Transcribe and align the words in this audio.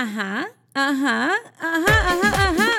Ajá, 0.00 0.46
ajá, 0.74 1.32
ajá, 1.58 1.96
ajá, 2.06 2.50
ajá. 2.50 2.70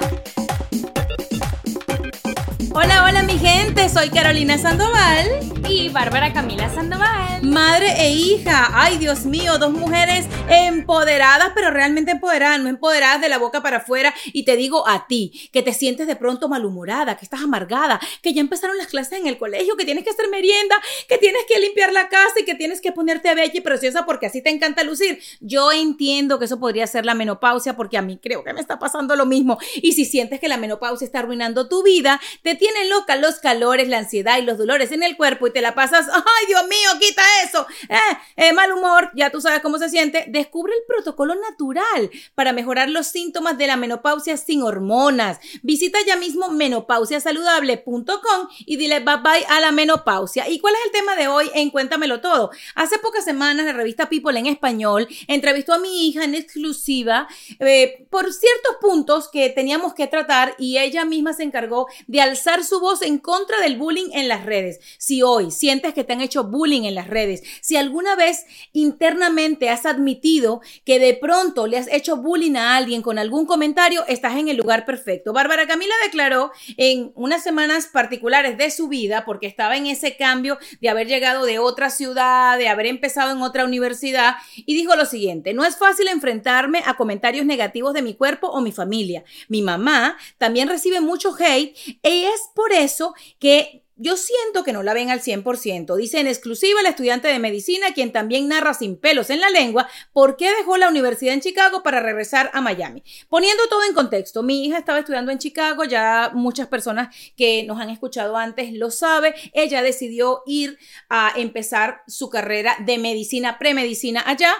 Hola, 2.74 3.04
hola 3.04 3.24
mi 3.24 3.38
gente, 3.38 3.90
soy 3.90 4.10
Carolina 4.10 4.58
Sandoval 4.58 5.59
y 5.70 5.90
Bárbara 5.90 6.34
Camila 6.34 6.70
Sandoval. 6.74 7.44
Madre 7.44 7.94
e 8.00 8.12
hija, 8.12 8.70
ay 8.74 8.98
Dios 8.98 9.26
mío, 9.26 9.58
dos 9.60 9.72
mujeres 9.72 10.26
empoderadas, 10.50 11.52
pero 11.54 11.70
realmente 11.70 12.12
empoderadas, 12.12 12.60
no 12.60 12.70
empoderadas 12.70 13.22
de 13.22 13.30
la 13.30 13.38
boca 13.38 13.62
para 13.62 13.78
afuera. 13.78 14.14
Y 14.34 14.46
te 14.46 14.56
digo 14.56 14.88
a 14.88 15.06
ti, 15.08 15.50
que 15.54 15.62
te 15.62 15.74
sientes 15.74 16.08
de 16.08 16.16
pronto 16.16 16.50
malhumorada, 16.50 17.18
que 17.18 17.26
estás 17.26 17.42
amargada, 17.42 18.00
que 18.24 18.34
ya 18.34 18.42
empezaron 18.42 18.78
las 18.78 18.88
clases 18.88 19.20
en 19.20 19.28
el 19.28 19.38
colegio, 19.38 19.78
que 19.78 19.86
tienes 19.86 20.04
que 20.04 20.10
hacer 20.10 20.28
merienda, 20.30 20.76
que 21.08 21.18
tienes 21.18 21.44
que 21.48 21.60
limpiar 21.60 21.94
la 21.94 22.10
casa 22.10 22.40
y 22.40 22.46
que 22.46 22.56
tienes 22.56 22.82
que 22.82 22.92
ponerte 22.92 23.34
bella 23.36 23.54
y 23.54 23.62
preciosa 23.62 24.06
porque 24.06 24.26
así 24.26 24.42
te 24.42 24.50
encanta 24.50 24.84
lucir. 24.84 25.22
Yo 25.40 25.72
entiendo 25.72 26.40
que 26.40 26.46
eso 26.46 26.60
podría 26.60 26.88
ser 26.88 27.06
la 27.06 27.14
menopausia 27.14 27.76
porque 27.76 27.98
a 27.98 28.02
mí 28.02 28.20
creo 28.22 28.44
que 28.44 28.54
me 28.54 28.62
está 28.62 28.80
pasando 28.80 29.16
lo 29.16 29.26
mismo. 29.26 29.60
Y 29.76 29.92
si 29.92 30.06
sientes 30.06 30.40
que 30.40 30.48
la 30.48 30.58
menopausia 30.58 31.06
está 31.06 31.20
arruinando 31.20 31.70
tu 31.70 31.84
vida, 31.84 32.20
te 32.42 32.56
tienen 32.56 32.90
loca 32.90 33.16
los 33.18 33.40
calores, 33.40 33.88
la 33.88 34.00
ansiedad 34.00 34.40
y 34.40 34.42
los 34.42 34.58
dolores 34.58 34.92
en 34.92 35.04
el 35.04 35.16
cuerpo 35.16 35.48
y 35.48 35.52
te 35.52 35.59
la 35.62 35.76
pasas, 35.76 36.08
ay 36.14 36.48
Dios 36.48 36.68
mío, 36.68 36.90
quita 37.00 37.22
eso, 37.44 37.66
eh, 37.90 37.98
eh, 38.36 38.54
mal 38.54 38.72
humor, 38.72 39.12
ya 39.16 39.30
tú 39.30 39.42
sabes 39.42 39.62
cómo 39.62 39.78
se 39.78 39.90
siente, 39.90 40.26
descubre 40.28 40.74
el 40.74 40.84
protocolo 40.88 41.36
natural 41.36 42.10
para 42.36 42.54
mejorar 42.54 42.90
los 42.90 43.08
síntomas 43.08 43.58
de 43.58 43.68
la 43.68 43.76
menopausia 43.76 44.38
sin 44.38 44.64
hormonas. 44.64 45.40
Visita 45.62 46.00
ya 46.06 46.16
mismo 46.16 46.50
menopausiasaludable.com 46.50 48.48
y 48.66 48.78
dile 48.78 49.00
bye 49.00 49.18
bye 49.18 49.46
a 49.48 49.60
la 49.60 49.72
menopausia. 49.72 50.48
¿Y 50.50 50.60
cuál 50.60 50.76
es 50.76 50.82
el 50.86 50.92
tema 50.92 51.16
de 51.16 51.28
hoy 51.28 51.50
en 51.54 51.70
Cuéntamelo 51.70 52.22
Todo? 52.22 52.52
Hace 52.76 52.98
pocas 53.00 53.24
semanas 53.24 53.66
la 53.66 53.74
revista 53.74 54.10
People 54.10 54.38
en 54.38 54.46
español 54.46 55.08
entrevistó 55.28 55.74
a 55.74 55.80
mi 55.80 56.08
hija 56.08 56.24
en 56.24 56.36
exclusiva 56.36 57.28
eh, 57.60 58.08
por 58.10 58.32
ciertos 58.34 58.76
puntos 58.82 59.30
que 59.30 59.50
teníamos 59.50 59.94
que 59.94 60.08
tratar 60.08 60.56
y 60.58 60.78
ella 60.78 61.06
misma 61.06 61.34
se 61.34 61.44
encargó 61.44 61.88
de 62.08 62.22
alzar 62.22 62.64
su 62.64 62.80
voz 62.80 63.02
en 63.02 63.18
contra 63.18 63.60
del 63.60 63.78
bullying 63.78 64.10
en 64.14 64.28
las 64.28 64.46
redes. 64.46 64.80
Si 64.98 65.22
hoy 65.22 65.49
sientes 65.52 65.94
que 65.94 66.04
te 66.04 66.14
han 66.14 66.22
hecho 66.22 66.44
bullying 66.44 66.84
en 66.84 66.96
las 66.96 67.08
redes, 67.08 67.44
si 67.62 67.78
alguna 67.78 68.16
vez 68.16 68.46
internamente 68.74 69.70
has 69.70 69.86
admitido 69.86 70.62
que 70.86 71.00
de 71.00 71.14
pronto 71.14 71.68
le 71.68 71.78
has 71.78 71.88
hecho 71.92 72.18
bullying 72.18 72.56
a 72.56 72.76
alguien 72.76 73.02
con 73.02 73.18
algún 73.18 73.46
comentario, 73.46 74.06
estás 74.08 74.36
en 74.38 74.48
el 74.48 74.58
lugar 74.58 74.86
perfecto. 74.86 75.34
Bárbara 75.34 75.68
Camila 75.68 75.94
declaró 76.04 76.52
en 76.78 77.12
unas 77.16 77.44
semanas 77.44 77.88
particulares 77.88 78.58
de 78.58 78.72
su 78.72 78.88
vida, 78.88 79.26
porque 79.26 79.48
estaba 79.48 79.78
en 79.78 79.88
ese 79.88 80.16
cambio 80.18 80.58
de 80.82 80.90
haber 80.90 81.08
llegado 81.08 81.46
de 81.46 81.60
otra 81.60 81.90
ciudad, 81.90 82.58
de 82.58 82.68
haber 82.68 82.86
empezado 82.86 83.32
en 83.32 83.42
otra 83.42 83.66
universidad, 83.66 84.36
y 84.56 84.76
dijo 84.76 84.96
lo 84.96 85.06
siguiente, 85.06 85.54
no 85.54 85.66
es 85.66 85.78
fácil 85.78 86.08
enfrentarme 86.08 86.82
a 86.86 86.96
comentarios 86.96 87.46
negativos 87.46 87.94
de 87.94 88.02
mi 88.02 88.14
cuerpo 88.14 88.48
o 88.48 88.62
mi 88.62 88.72
familia. 88.72 89.24
Mi 89.48 89.62
mamá 89.62 90.18
también 90.38 90.68
recibe 90.68 91.02
mucho 91.02 91.36
hate 91.38 91.76
y 92.04 92.24
es 92.24 92.50
por 92.54 92.72
eso 92.72 93.14
que 93.40 93.84
yo 94.00 94.16
siento 94.16 94.64
que 94.64 94.72
no 94.72 94.82
la 94.82 94.94
ven 94.94 95.12
al 95.12 95.22
100%. 95.22 95.96
Dice 95.98 96.20
en 96.20 96.28
exclusiva 96.28 96.80
el 96.80 96.86
estudiante 96.86 97.28
de 97.28 97.38
medicina, 97.38 97.94
quien 97.94 98.14
también 98.14 98.48
narra 98.48 98.74
sin 98.74 98.98
pelos 98.98 99.30
en 99.30 99.42
la 99.42 99.50
lengua, 99.50 99.90
por 100.14 100.38
qué 100.38 100.50
dejó 100.56 100.78
la 100.78 100.88
universidad 100.88 101.34
en 101.34 101.42
Chicago 101.42 101.84
para 101.84 102.00
regresar 102.00 102.50
a 102.54 102.62
Miami. 102.62 103.04
Poniendo 103.28 103.68
todo 103.68 103.84
en 103.84 103.94
contexto, 103.94 104.42
mi 104.42 104.66
hija 104.66 104.78
estaba 104.78 105.00
estudiando 105.00 105.32
en 105.34 105.38
Chicago, 105.38 105.84
ya 105.84 106.32
muchas 106.34 106.68
personas 106.68 107.14
que 107.36 107.64
nos 107.64 107.80
han 107.80 107.90
escuchado 107.90 108.38
antes 108.38 108.72
lo 108.72 108.90
sabe. 108.90 109.36
Ella 109.54 109.82
decidió 109.82 110.44
ir 110.46 110.80
a 111.10 111.34
empezar 111.36 112.02
su 112.08 112.30
carrera 112.30 112.78
de 112.86 112.98
medicina, 112.98 113.60
premedicina 113.60 114.24
allá. 114.26 114.54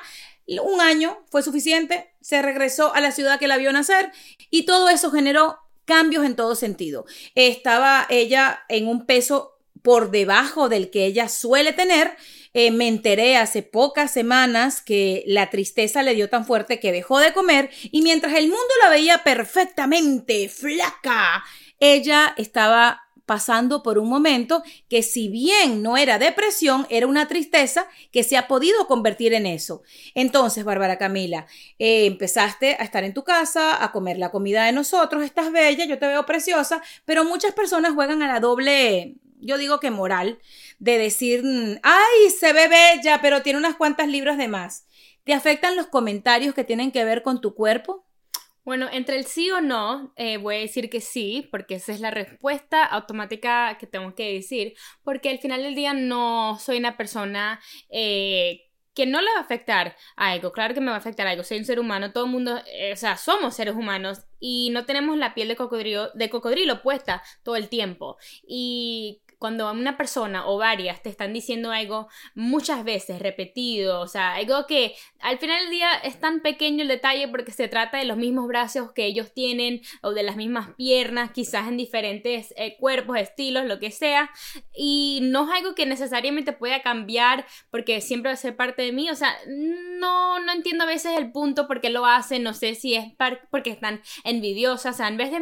Un 0.64 0.82
año 0.82 1.24
fue 1.30 1.44
suficiente, 1.44 2.14
se 2.22 2.42
regresó 2.42 2.94
a 2.94 3.00
la 3.00 3.12
ciudad 3.12 3.40
que 3.40 3.48
la 3.48 3.58
vio 3.58 3.72
nacer 3.72 4.12
y 4.50 4.66
todo 4.66 4.90
eso 4.90 5.12
generó 5.12 5.60
cambios 5.90 6.24
en 6.24 6.36
todo 6.36 6.54
sentido. 6.54 7.06
Estaba 7.34 8.06
ella 8.12 8.60
en 8.70 8.88
un 8.88 9.08
peso 9.08 9.58
por 9.82 10.12
debajo 10.12 10.70
del 10.70 10.92
que 10.92 11.08
ella 11.08 11.28
suele 11.28 11.74
tener. 11.74 12.16
Eh, 12.54 12.70
me 12.70 12.88
enteré 12.88 13.38
hace 13.38 13.64
pocas 13.64 14.14
semanas 14.14 14.82
que 14.82 15.24
la 15.26 15.50
tristeza 15.50 16.04
le 16.04 16.14
dio 16.14 16.30
tan 16.30 16.46
fuerte 16.46 16.80
que 16.80 16.92
dejó 16.92 17.18
de 17.18 17.34
comer 17.34 17.72
y 17.92 18.04
mientras 18.04 18.36
el 18.36 18.44
mundo 18.44 18.74
la 18.84 18.90
veía 18.90 19.24
perfectamente 19.24 20.48
flaca, 20.48 21.44
ella 21.80 22.36
estaba 22.38 23.09
pasando 23.30 23.84
por 23.84 24.00
un 24.00 24.10
momento 24.10 24.64
que 24.90 25.04
si 25.04 25.28
bien 25.28 25.84
no 25.84 25.98
era 25.98 26.18
depresión, 26.18 26.88
era 26.90 27.06
una 27.06 27.28
tristeza 27.28 27.86
que 28.12 28.24
se 28.24 28.38
ha 28.38 28.48
podido 28.48 28.88
convertir 28.88 29.36
en 29.36 29.46
eso. 29.46 29.84
Entonces, 30.16 30.64
Bárbara 30.64 30.98
Camila, 30.98 31.46
eh, 31.78 32.08
empezaste 32.08 32.76
a 32.80 32.84
estar 32.84 33.04
en 33.04 33.14
tu 33.14 33.24
casa, 33.24 33.84
a 33.84 33.92
comer 33.92 34.18
la 34.18 34.32
comida 34.32 34.66
de 34.66 34.72
nosotros, 34.72 35.24
estás 35.24 35.52
bella, 35.52 35.86
yo 35.86 36.00
te 36.00 36.08
veo 36.08 36.26
preciosa, 36.26 36.82
pero 37.06 37.24
muchas 37.24 37.54
personas 37.54 37.94
juegan 37.94 38.24
a 38.24 38.28
la 38.28 38.40
doble 38.40 39.14
yo 39.42 39.60
digo 39.60 39.80
que 39.80 39.92
moral, 39.92 40.40
de 40.80 40.98
decir, 40.98 41.44
ay, 41.84 42.30
se 42.32 42.52
ve 42.52 42.68
bella, 42.68 43.22
pero 43.22 43.44
tiene 43.44 43.60
unas 43.60 43.76
cuantas 43.76 44.08
libras 44.08 44.40
de 44.40 44.48
más. 44.48 44.88
¿Te 45.24 45.36
afectan 45.36 45.76
los 45.76 45.86
comentarios 45.86 46.56
que 46.56 46.64
tienen 46.64 46.92
que 46.92 47.06
ver 47.06 47.22
con 47.22 47.42
tu 47.42 47.54
cuerpo? 47.54 48.09
Bueno, 48.66 48.88
entre 48.92 49.18
el 49.18 49.26
sí 49.26 49.50
o 49.52 49.62
no, 49.62 50.14
eh, 50.16 50.38
voy 50.38 50.56
a 50.56 50.60
decir 50.60 50.90
que 50.90 51.02
sí, 51.02 51.48
porque 51.52 51.76
esa 51.76 51.92
es 51.92 52.02
la 52.02 52.12
respuesta 52.12 52.84
automática 52.86 53.78
que 53.80 53.88
tengo 53.88 54.14
que 54.16 54.34
decir, 54.34 54.74
porque 55.04 55.30
al 55.30 55.40
final 55.40 55.64
del 55.64 55.76
día 55.76 55.94
no 55.94 56.58
soy 56.60 56.78
una 56.78 56.98
persona 56.98 57.60
eh, 57.90 58.70
que 58.94 59.06
no 59.06 59.22
le 59.22 59.32
va 59.32 59.40
a 59.40 59.44
afectar 59.44 59.96
algo, 60.18 60.52
claro 60.52 60.74
que 60.74 60.82
me 60.82 60.88
va 60.90 60.96
a 60.96 61.00
afectar 61.00 61.26
algo, 61.26 61.44
soy 61.44 61.60
un 61.60 61.66
ser 61.66 61.80
humano, 61.80 62.12
todo 62.12 62.26
el 62.26 62.32
mundo, 62.32 62.60
eh, 62.68 62.92
o 62.94 62.96
sea, 62.98 63.18
somos 63.18 63.56
seres 63.56 63.76
humanos 63.76 64.20
y 64.40 64.70
no 64.72 64.86
tenemos 64.86 65.18
la 65.18 65.34
piel 65.34 65.48
de 65.48 65.56
cocodrilo, 65.56 66.10
de 66.14 66.30
cocodrilo 66.30 66.82
puesta 66.82 67.24
todo 67.44 67.56
el 67.56 67.70
tiempo. 67.70 68.18
Y 68.46 69.22
cuando 69.40 69.72
una 69.72 69.98
persona 69.98 70.46
o 70.48 70.58
varias 70.58 71.02
te 71.02 71.10
están 71.10 71.34
diciendo 71.34 71.72
algo 71.72 72.10
muchas 72.36 72.84
veces, 72.84 73.20
repetido, 73.20 74.02
o 74.02 74.08
sea, 74.08 74.36
algo 74.36 74.68
que 74.68 74.96
al 75.22 75.40
final 75.40 75.62
del 75.62 75.72
día 75.72 75.94
es 76.04 76.20
tan 76.20 76.42
pequeño 76.42 76.82
el 76.82 76.90
detalle 76.90 77.28
porque 77.30 77.52
se 77.52 77.70
trata 77.70 77.98
de 77.98 78.06
los 78.06 78.18
mismos 78.18 78.48
brazos 78.48 78.92
que 78.92 79.06
ellos 79.06 79.34
tienen 79.34 79.82
o 80.02 80.12
de 80.12 80.24
las 80.24 80.36
mismas 80.36 80.76
piernas, 80.76 81.32
quizás 81.32 81.70
en 81.70 81.78
diferentes 81.78 82.54
eh, 82.58 82.76
cuerpos, 82.78 83.18
estilos, 83.18 83.66
lo 83.66 83.80
que 83.80 83.92
sea, 83.92 84.30
y 84.76 85.20
no 85.24 85.46
es 85.46 85.58
algo 85.58 85.74
que 85.74 85.86
necesariamente 85.86 86.52
pueda 86.52 86.82
cambiar 86.82 87.46
porque 87.72 88.02
siempre 88.02 88.30
va 88.30 88.34
a 88.34 88.38
ser 88.38 88.58
parte 88.58 88.82
de 88.82 88.92
mí, 88.92 89.10
o 89.10 89.16
sea, 89.16 89.34
no, 89.48 90.40
no 90.40 90.52
entiendo 90.52 90.84
a 90.84 90.88
veces 90.88 91.18
el 91.18 91.32
punto 91.32 91.66
por 91.66 91.80
qué 91.80 91.90
lo 91.90 92.06
hacen, 92.06 92.44
no 92.44 92.54
sé 92.54 92.76
si 92.76 92.96
es 92.96 93.06
porque 93.50 93.70
están 93.70 94.02
envidiosas, 94.26 94.96
o 94.96 94.98
sea, 94.98 95.08
en 95.08 95.16
vez 95.16 95.32
de, 95.32 95.40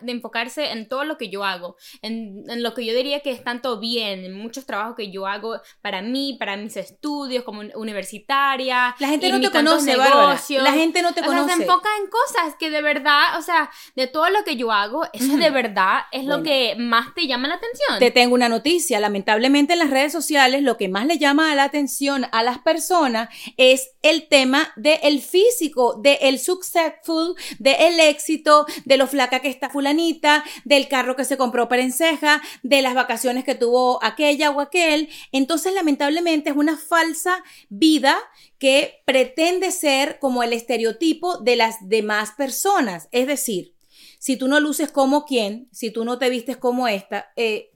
de 0.00 0.12
enfocarse 0.12 0.72
en 0.72 0.88
todo 0.88 1.04
lo 1.04 1.16
que 1.16 1.28
yo 1.28 1.44
hago, 1.44 1.76
en, 2.02 2.44
en 2.48 2.62
lo 2.64 2.74
que 2.74 2.84
yo 2.84 2.92
diría 2.92 3.20
que 3.20 3.35
tanto 3.42 3.78
bien 3.80 4.24
en 4.24 4.34
muchos 4.34 4.66
trabajos 4.66 4.96
que 4.96 5.10
yo 5.10 5.26
hago 5.26 5.60
para 5.80 6.02
mí, 6.02 6.36
para 6.38 6.56
mis 6.56 6.76
estudios 6.76 7.44
como 7.44 7.62
universitaria. 7.74 8.94
La 8.98 9.08
gente 9.08 9.30
no 9.30 9.40
te 9.40 9.50
conoce, 9.50 9.96
Bárbara. 9.96 10.40
La 10.48 10.72
gente 10.72 11.02
no 11.02 11.12
te 11.12 11.22
conoce. 11.22 11.54
se 11.54 11.62
enfoca 11.62 11.88
en 12.00 12.10
cosas 12.10 12.54
que 12.58 12.70
de 12.70 12.82
verdad, 12.82 13.38
o 13.38 13.42
sea, 13.42 13.70
de 13.94 14.06
todo 14.06 14.28
lo 14.30 14.44
que 14.44 14.56
yo 14.56 14.72
hago, 14.72 15.04
eso 15.12 15.36
de 15.36 15.50
verdad 15.50 16.02
es 16.12 16.24
lo 16.24 16.42
que 16.42 16.74
más 16.78 17.14
te 17.14 17.26
llama 17.26 17.48
la 17.48 17.54
atención. 17.54 17.98
Te 17.98 18.10
tengo 18.10 18.34
una 18.34 18.48
noticia. 18.48 19.00
Lamentablemente 19.00 19.74
en 19.74 19.78
las 19.78 19.90
redes 19.90 20.12
sociales 20.12 20.62
lo 20.62 20.76
que 20.76 20.88
más 20.88 21.06
le 21.06 21.18
llama 21.18 21.54
la 21.54 21.64
atención 21.64 22.26
a 22.32 22.42
las 22.42 22.58
personas 22.58 23.28
es 23.56 23.95
el 24.10 24.28
tema 24.28 24.72
del 24.76 24.98
el 25.02 25.20
físico, 25.20 25.98
del 26.02 26.18
el 26.20 26.38
successful, 26.38 27.34
del 27.58 28.00
éxito, 28.00 28.66
de 28.84 28.96
lo 28.96 29.06
flaca 29.06 29.40
que 29.40 29.48
está 29.48 29.70
fulanita, 29.70 30.44
del 30.64 30.88
carro 30.88 31.16
que 31.16 31.24
se 31.24 31.36
compró 31.36 31.68
para 31.68 31.82
enceja, 31.82 32.42
de 32.62 32.82
las 32.82 32.94
vacaciones 32.94 33.44
que 33.44 33.54
tuvo 33.54 34.02
aquella 34.02 34.50
o 34.50 34.60
aquel. 34.60 35.08
Entonces, 35.32 35.74
lamentablemente, 35.74 36.50
es 36.50 36.56
una 36.56 36.76
falsa 36.76 37.42
vida 37.68 38.16
que 38.58 39.02
pretende 39.04 39.70
ser 39.70 40.18
como 40.18 40.42
el 40.42 40.52
estereotipo 40.52 41.38
de 41.38 41.56
las 41.56 41.76
demás 41.88 42.32
personas. 42.36 43.08
Es 43.12 43.26
decir, 43.26 43.74
si 44.18 44.36
tú 44.36 44.48
no 44.48 44.60
luces 44.60 44.90
como 44.90 45.24
quien, 45.24 45.68
si 45.72 45.90
tú 45.90 46.04
no 46.04 46.18
te 46.18 46.30
vistes 46.30 46.56
como 46.56 46.88
esta, 46.88 47.32
eh, 47.36 47.70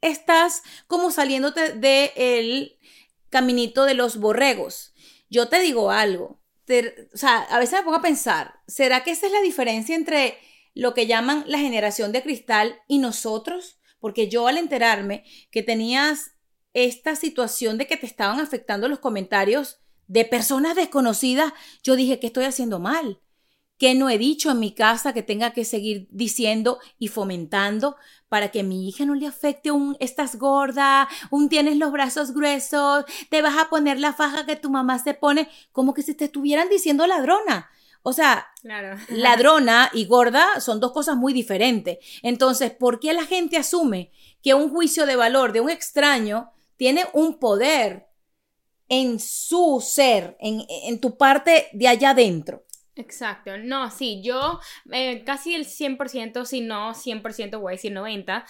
estás 0.00 0.62
como 0.86 1.10
saliéndote 1.10 1.74
del 1.74 2.76
caminito 3.30 3.84
de 3.84 3.94
los 3.94 4.18
borregos. 4.18 4.91
Yo 5.32 5.48
te 5.48 5.60
digo 5.60 5.90
algo, 5.90 6.42
o 6.68 7.16
sea, 7.16 7.38
a 7.38 7.58
veces 7.58 7.78
me 7.78 7.84
pongo 7.84 7.96
a 7.96 8.02
pensar, 8.02 8.60
¿será 8.66 9.02
que 9.02 9.10
esa 9.10 9.26
es 9.26 9.32
la 9.32 9.40
diferencia 9.40 9.96
entre 9.96 10.38
lo 10.74 10.94
que 10.94 11.06
llaman 11.06 11.44
la 11.46 11.58
generación 11.58 12.12
de 12.12 12.22
cristal 12.22 12.80
y 12.86 12.98
nosotros? 12.98 13.78
porque 14.02 14.28
yo 14.28 14.48
al 14.48 14.58
enterarme 14.58 15.22
que 15.52 15.62
tenías 15.62 16.32
esta 16.74 17.14
situación 17.14 17.78
de 17.78 17.86
que 17.86 17.96
te 17.96 18.04
estaban 18.04 18.40
afectando 18.40 18.88
los 18.88 18.98
comentarios 18.98 19.78
de 20.08 20.24
personas 20.24 20.74
desconocidas, 20.74 21.52
yo 21.84 21.94
dije 21.94 22.18
que 22.18 22.26
estoy 22.26 22.44
haciendo 22.44 22.80
mal, 22.80 23.20
que 23.78 23.94
no 23.94 24.10
he 24.10 24.18
dicho 24.18 24.50
en 24.50 24.58
mi 24.58 24.74
casa 24.74 25.14
que 25.14 25.22
tenga 25.22 25.52
que 25.52 25.64
seguir 25.64 26.08
diciendo 26.10 26.80
y 26.98 27.08
fomentando 27.08 27.94
para 28.32 28.50
que 28.50 28.62
mi 28.62 28.88
hija 28.88 29.04
no 29.04 29.14
le 29.14 29.26
afecte 29.26 29.70
un 29.70 29.94
estás 30.00 30.36
gorda, 30.36 31.06
un 31.30 31.50
tienes 31.50 31.76
los 31.76 31.92
brazos 31.92 32.32
gruesos, 32.32 33.04
te 33.28 33.42
vas 33.42 33.58
a 33.58 33.68
poner 33.68 34.00
la 34.00 34.14
faja 34.14 34.46
que 34.46 34.56
tu 34.56 34.70
mamá 34.70 34.98
se 34.98 35.12
pone, 35.12 35.50
como 35.70 35.92
que 35.92 36.00
si 36.02 36.14
te 36.14 36.24
estuvieran 36.24 36.70
diciendo 36.70 37.06
ladrona. 37.06 37.68
O 38.02 38.14
sea, 38.14 38.46
ladrona 39.10 39.90
y 39.92 40.06
gorda 40.06 40.46
son 40.60 40.80
dos 40.80 40.92
cosas 40.92 41.14
muy 41.14 41.34
diferentes. 41.34 41.98
Entonces, 42.22 42.70
¿por 42.70 43.00
qué 43.00 43.12
la 43.12 43.26
gente 43.26 43.58
asume 43.58 44.12
que 44.42 44.54
un 44.54 44.70
juicio 44.70 45.04
de 45.04 45.16
valor 45.16 45.52
de 45.52 45.60
un 45.60 45.68
extraño 45.68 46.52
tiene 46.78 47.04
un 47.12 47.38
poder 47.38 48.06
en 48.88 49.20
su 49.20 49.84
ser, 49.86 50.38
en, 50.40 50.64
en 50.70 51.02
tu 51.02 51.18
parte 51.18 51.68
de 51.74 51.86
allá 51.86 52.12
adentro? 52.12 52.64
Exacto, 52.94 53.56
no, 53.56 53.90
sí, 53.90 54.20
yo 54.22 54.60
eh, 54.92 55.24
casi 55.24 55.54
el 55.54 55.64
100%, 55.64 56.44
si 56.44 56.60
no 56.60 56.92
100%, 56.92 57.58
voy 57.58 57.70
a 57.72 57.76
decir 57.76 57.90
90%, 57.90 58.46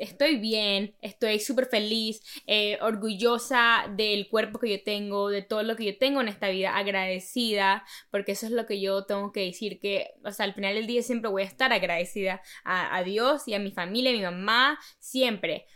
estoy 0.00 0.36
bien, 0.38 0.94
estoy 1.02 1.38
súper 1.38 1.66
feliz, 1.66 2.22
eh, 2.46 2.78
orgullosa 2.80 3.84
del 3.94 4.26
cuerpo 4.30 4.58
que 4.58 4.70
yo 4.78 4.82
tengo, 4.82 5.28
de 5.28 5.42
todo 5.42 5.62
lo 5.64 5.76
que 5.76 5.84
yo 5.84 5.98
tengo 5.98 6.22
en 6.22 6.28
esta 6.28 6.48
vida, 6.48 6.78
agradecida, 6.78 7.84
porque 8.10 8.32
eso 8.32 8.46
es 8.46 8.52
lo 8.52 8.64
que 8.64 8.80
yo 8.80 9.04
tengo 9.04 9.32
que 9.32 9.40
decir, 9.44 9.78
que, 9.80 10.12
o 10.24 10.32
sea, 10.32 10.46
al 10.46 10.54
final 10.54 10.74
del 10.74 10.86
día 10.86 11.02
siempre 11.02 11.30
voy 11.30 11.42
a 11.42 11.44
estar 11.46 11.70
agradecida 11.70 12.40
a, 12.64 12.96
a 12.96 13.02
Dios 13.04 13.46
y 13.48 13.52
a 13.52 13.58
mi 13.58 13.70
familia, 13.70 14.12
a 14.12 14.14
mi 14.14 14.22
mamá, 14.22 14.78
siempre. 14.98 15.66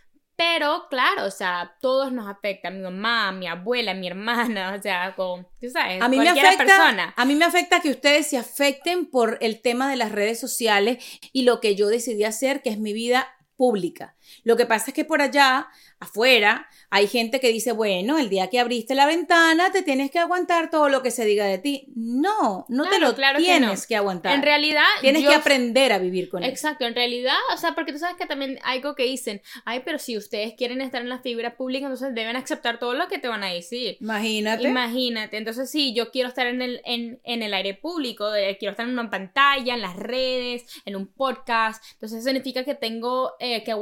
Pero 0.42 0.88
claro, 0.90 1.24
o 1.24 1.30
sea, 1.30 1.76
todos 1.80 2.10
nos 2.10 2.28
afecta, 2.28 2.68
mi 2.68 2.80
mamá, 2.80 3.30
mi 3.30 3.46
abuela, 3.46 3.94
mi 3.94 4.08
hermana, 4.08 4.74
o 4.78 4.82
sea, 4.82 5.14
con, 5.14 5.46
tú 5.60 5.70
sabes, 5.70 6.02
a 6.02 6.08
mí 6.08 6.18
me 6.18 6.28
afecta, 6.28 6.64
persona. 6.64 7.14
A 7.16 7.24
mí 7.24 7.36
me 7.36 7.44
afecta 7.44 7.78
que 7.78 7.90
ustedes 7.90 8.26
se 8.26 8.38
afecten 8.38 9.06
por 9.06 9.38
el 9.40 9.60
tema 9.60 9.88
de 9.88 9.94
las 9.94 10.10
redes 10.10 10.40
sociales 10.40 10.98
y 11.32 11.42
lo 11.42 11.60
que 11.60 11.76
yo 11.76 11.86
decidí 11.86 12.24
hacer, 12.24 12.60
que 12.60 12.70
es 12.70 12.78
mi 12.78 12.92
vida 12.92 13.28
pública. 13.56 14.16
Lo 14.44 14.56
que 14.56 14.66
pasa 14.66 14.86
es 14.88 14.94
que 14.94 15.04
por 15.04 15.22
allá, 15.22 15.68
afuera, 15.98 16.68
hay 16.90 17.06
gente 17.06 17.40
que 17.40 17.48
dice, 17.48 17.72
bueno, 17.72 18.18
el 18.18 18.28
día 18.28 18.50
que 18.50 18.58
abriste 18.58 18.94
la 18.94 19.06
ventana 19.06 19.70
te 19.72 19.82
tienes 19.82 20.10
que 20.10 20.18
aguantar 20.18 20.68
todo 20.68 20.88
lo 20.88 21.02
que 21.02 21.10
se 21.10 21.24
diga 21.24 21.46
de 21.46 21.58
ti. 21.58 21.86
No, 21.94 22.66
no 22.68 22.88
te 22.88 22.98
lo 22.98 23.14
tienes 23.14 23.86
que, 23.86 23.96
aguantar. 23.96 24.34
En 24.34 24.42
realidad, 24.42 24.84
tienes 25.00 25.26
que 25.26 25.34
aprender 25.34 25.92
a 25.92 25.98
vivir 25.98 26.28
con 26.28 26.42
eso. 26.42 26.50
Exacto, 26.50 26.84
en 26.84 26.94
realidad, 26.94 27.36
o 27.54 27.56
sea, 27.56 27.74
porque 27.74 27.92
tú 27.92 27.98
sabes 27.98 28.16
que 28.16 28.26
también 28.26 28.58
hay 28.62 28.82
algo 28.82 28.94
que 28.94 29.04
dicen, 29.04 29.40
ay, 29.64 29.82
pero 29.84 29.98
si 29.98 30.16
ustedes 30.16 30.54
quieren 30.54 30.80
estar 30.80 31.00
en 31.00 31.08
la 31.08 31.20
figura 31.20 31.56
pública, 31.56 31.86
entonces 31.86 32.14
deben 32.14 32.36
aceptar 32.36 32.78
todo 32.78 32.94
lo 32.94 33.08
que 33.08 33.18
te 33.18 33.28
van 33.28 33.44
a 33.44 33.52
decir. 33.52 33.96
Imagínate. 34.00 34.68
Imagínate. 34.68 35.36
Entonces, 35.36 35.70
sí, 35.70 35.94
yo 35.94 36.10
quiero 36.10 36.28
estar 36.28 36.46
en 36.46 36.62
el, 36.62 36.82
en, 36.84 37.20
en 37.22 37.42
el 37.42 37.54
aire 37.54 37.74
público, 37.74 38.30
quiero 38.58 38.72
estar 38.72 38.86
en 38.86 38.92
una 38.92 39.08
pantalla, 39.08 39.74
en 39.74 39.80
las 39.80 39.96
redes, 39.96 40.64
en 40.84 40.96
un 40.96 41.06
podcast. 41.06 41.82
Entonces, 41.94 42.24
significa 42.24 42.64
que 42.64 42.74
tengo 42.74 43.34
eh, 43.38 43.62
que 43.62 43.74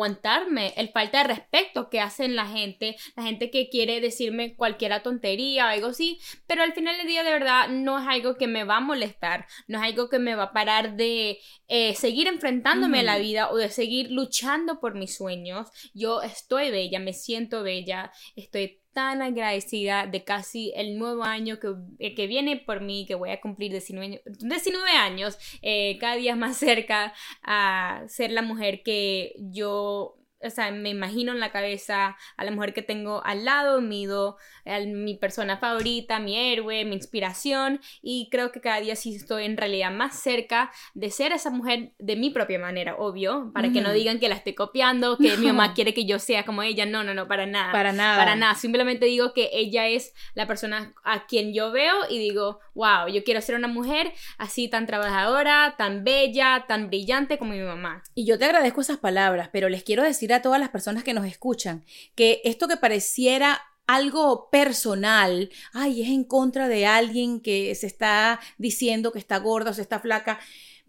el 0.77 0.89
falta 0.91 1.19
de 1.19 1.35
respeto 1.35 1.91
que 1.91 2.01
hacen 2.01 2.37
la 2.37 2.47
gente, 2.47 2.97
la 3.17 3.25
gente 3.25 3.51
que 3.51 3.69
quiere 3.69 3.81
quiere 3.81 4.01
decirme 4.03 4.57
cualquier 4.57 5.03
tontería 5.03 5.65
o 5.65 5.69
algo 5.69 5.87
así, 5.87 6.19
pero 6.47 6.63
al 6.63 6.75
final 6.75 6.99
del 6.99 7.07
día 7.07 7.23
de 7.23 7.33
verdad 7.33 7.69
no 7.71 7.99
es 7.99 8.07
algo 8.07 8.37
que 8.37 8.47
me 8.47 8.65
va 8.65 8.77
a 8.77 8.81
molestar, 8.81 9.47
no 9.69 9.79
es 9.79 9.85
algo 9.85 10.11
que 10.11 10.19
me 10.19 10.35
va 10.35 10.45
a 10.45 10.53
parar 10.53 10.97
de 10.97 11.39
eh, 11.69 11.95
seguir 11.95 12.27
enfrentándome 12.27 13.01
a 13.01 13.05
la 13.05 13.19
vida 13.19 13.51
o 13.51 13.57
de 13.57 13.71
seguir 13.71 14.11
luchando 14.11 14.81
por 14.81 14.97
mis 14.97 15.17
sueños. 15.17 15.71
Yo 15.95 16.21
estoy 16.21 16.71
bella, 16.71 16.99
me 17.01 17.15
siento 17.15 17.63
bella, 17.63 18.13
estoy 18.37 18.83
tan 18.93 19.23
agradecida 19.23 20.07
de 20.07 20.25
casi 20.25 20.73
el 20.77 20.99
nuevo 20.99 21.23
año 21.23 21.59
que, 21.59 21.69
eh, 22.01 22.15
que, 22.15 22.27
viene 22.27 22.59
por 22.59 22.83
mí, 22.83 23.07
que 23.07 23.15
voy 23.15 23.31
a 23.31 23.41
cumplir 23.41 23.71
19, 23.71 24.23
19 24.41 24.91
años, 24.91 25.39
eh, 25.63 25.97
cada 25.99 26.17
día 26.17 26.37
más 26.37 26.59
cerca 26.59 27.15
a 27.43 28.03
ser 28.09 28.33
la 28.33 28.43
mujer 28.43 28.83
que 28.83 29.33
yo 29.39 30.20
o 30.43 30.51
sea, 30.51 30.71
me 30.71 30.91
imagino 30.91 31.33
en 31.33 31.41
la 31.41 31.53
cabeza 31.53 32.17
a 32.37 32.45
la 32.45 32.51
mujer 32.51 32.73
que 32.73 32.83
tengo 32.83 33.23
al 33.25 33.45
lado, 33.45 33.81
mido 33.81 34.37
a 34.65 34.81
mi 34.81 35.15
persona 35.15 35.59
favorita, 35.59 36.19
mi 36.19 36.37
héroe, 36.37 36.85
mi 36.85 36.95
inspiración 36.95 37.81
y 38.03 38.29
creo 38.31 38.53
que 38.53 38.61
cada 38.61 38.81
día 38.81 38.97
sí 38.97 39.15
estoy 39.15 39.45
en 39.45 39.57
realidad 39.57 39.91
más 39.91 40.19
cerca 40.19 40.71
de 40.95 41.11
ser 41.11 41.33
esa 41.33 41.51
mujer 41.51 41.93
de 41.99 42.17
mi 42.17 42.31
propia 42.31 42.59
manera, 42.59 42.97
obvio, 42.97 43.51
para 43.53 43.71
que 43.71 43.81
no 43.81 43.93
digan 43.93 44.19
que 44.19 44.29
la 44.29 44.35
estoy 44.35 44.55
copiando, 44.55 45.19
que 45.19 45.37
mi 45.37 45.47
mamá 45.47 45.75
quiere 45.75 45.95
que 45.95 46.07
yo 46.07 46.19
sea 46.19 46.45
como 46.45 46.63
ella, 46.63 46.87
no, 46.87 47.05
no, 47.05 47.15
no, 47.15 47.29
para 47.29 47.47
nada. 47.47 47.73
Para 47.73 47.93
nada. 47.93 48.17
Para 48.17 48.37
nada, 48.37 48.55
simplemente 48.55 49.07
digo 49.07 49.35
que 49.35 49.51
ella 49.53 49.87
es 49.89 50.15
la 50.35 50.47
persona 50.47 50.95
a 51.05 51.27
quien 51.27 51.53
yo 51.53 51.71
veo 51.71 51.95
y 52.09 52.19
digo, 52.19 52.61
wow, 52.75 53.09
yo 53.13 53.25
quiero 53.25 53.41
ser 53.41 53.57
una 53.57 53.69
mujer 53.69 54.13
así 54.39 54.69
tan 54.69 54.87
trabajadora, 54.87 55.75
tan 55.77 56.05
bella, 56.05 56.65
tan 56.67 56.89
brillante 56.89 57.39
como 57.39 57.53
mi 57.53 57.61
mamá. 57.61 58.03
Y 58.15 58.25
yo 58.25 58.39
te 58.39 58.47
agradezco 58.47 58.81
esas 58.81 58.99
palabras, 58.99 59.51
pero 59.53 59.69
les 59.69 59.83
quiero 59.83 60.03
decir 60.03 60.30
a 60.35 60.43
todas 60.43 60.61
las 60.61 60.71
personas 60.71 61.05
que 61.05 61.15
nos 61.15 61.27
escuchan 61.27 61.85
que 62.15 62.41
esto 62.45 62.69
que 62.69 62.77
pareciera 62.77 63.61
algo 63.87 64.51
personal, 64.51 65.51
ay, 65.73 66.03
es 66.03 66.09
en 66.11 66.23
contra 66.23 66.69
de 66.69 66.87
alguien 66.87 67.41
que 67.41 67.75
se 67.75 67.89
está 67.89 68.39
diciendo 68.57 69.11
que 69.11 69.19
está 69.19 69.39
gorda 69.39 69.73
o 69.73 69.75
se 69.75 69.83
está 69.83 69.99
flaca. 69.99 70.39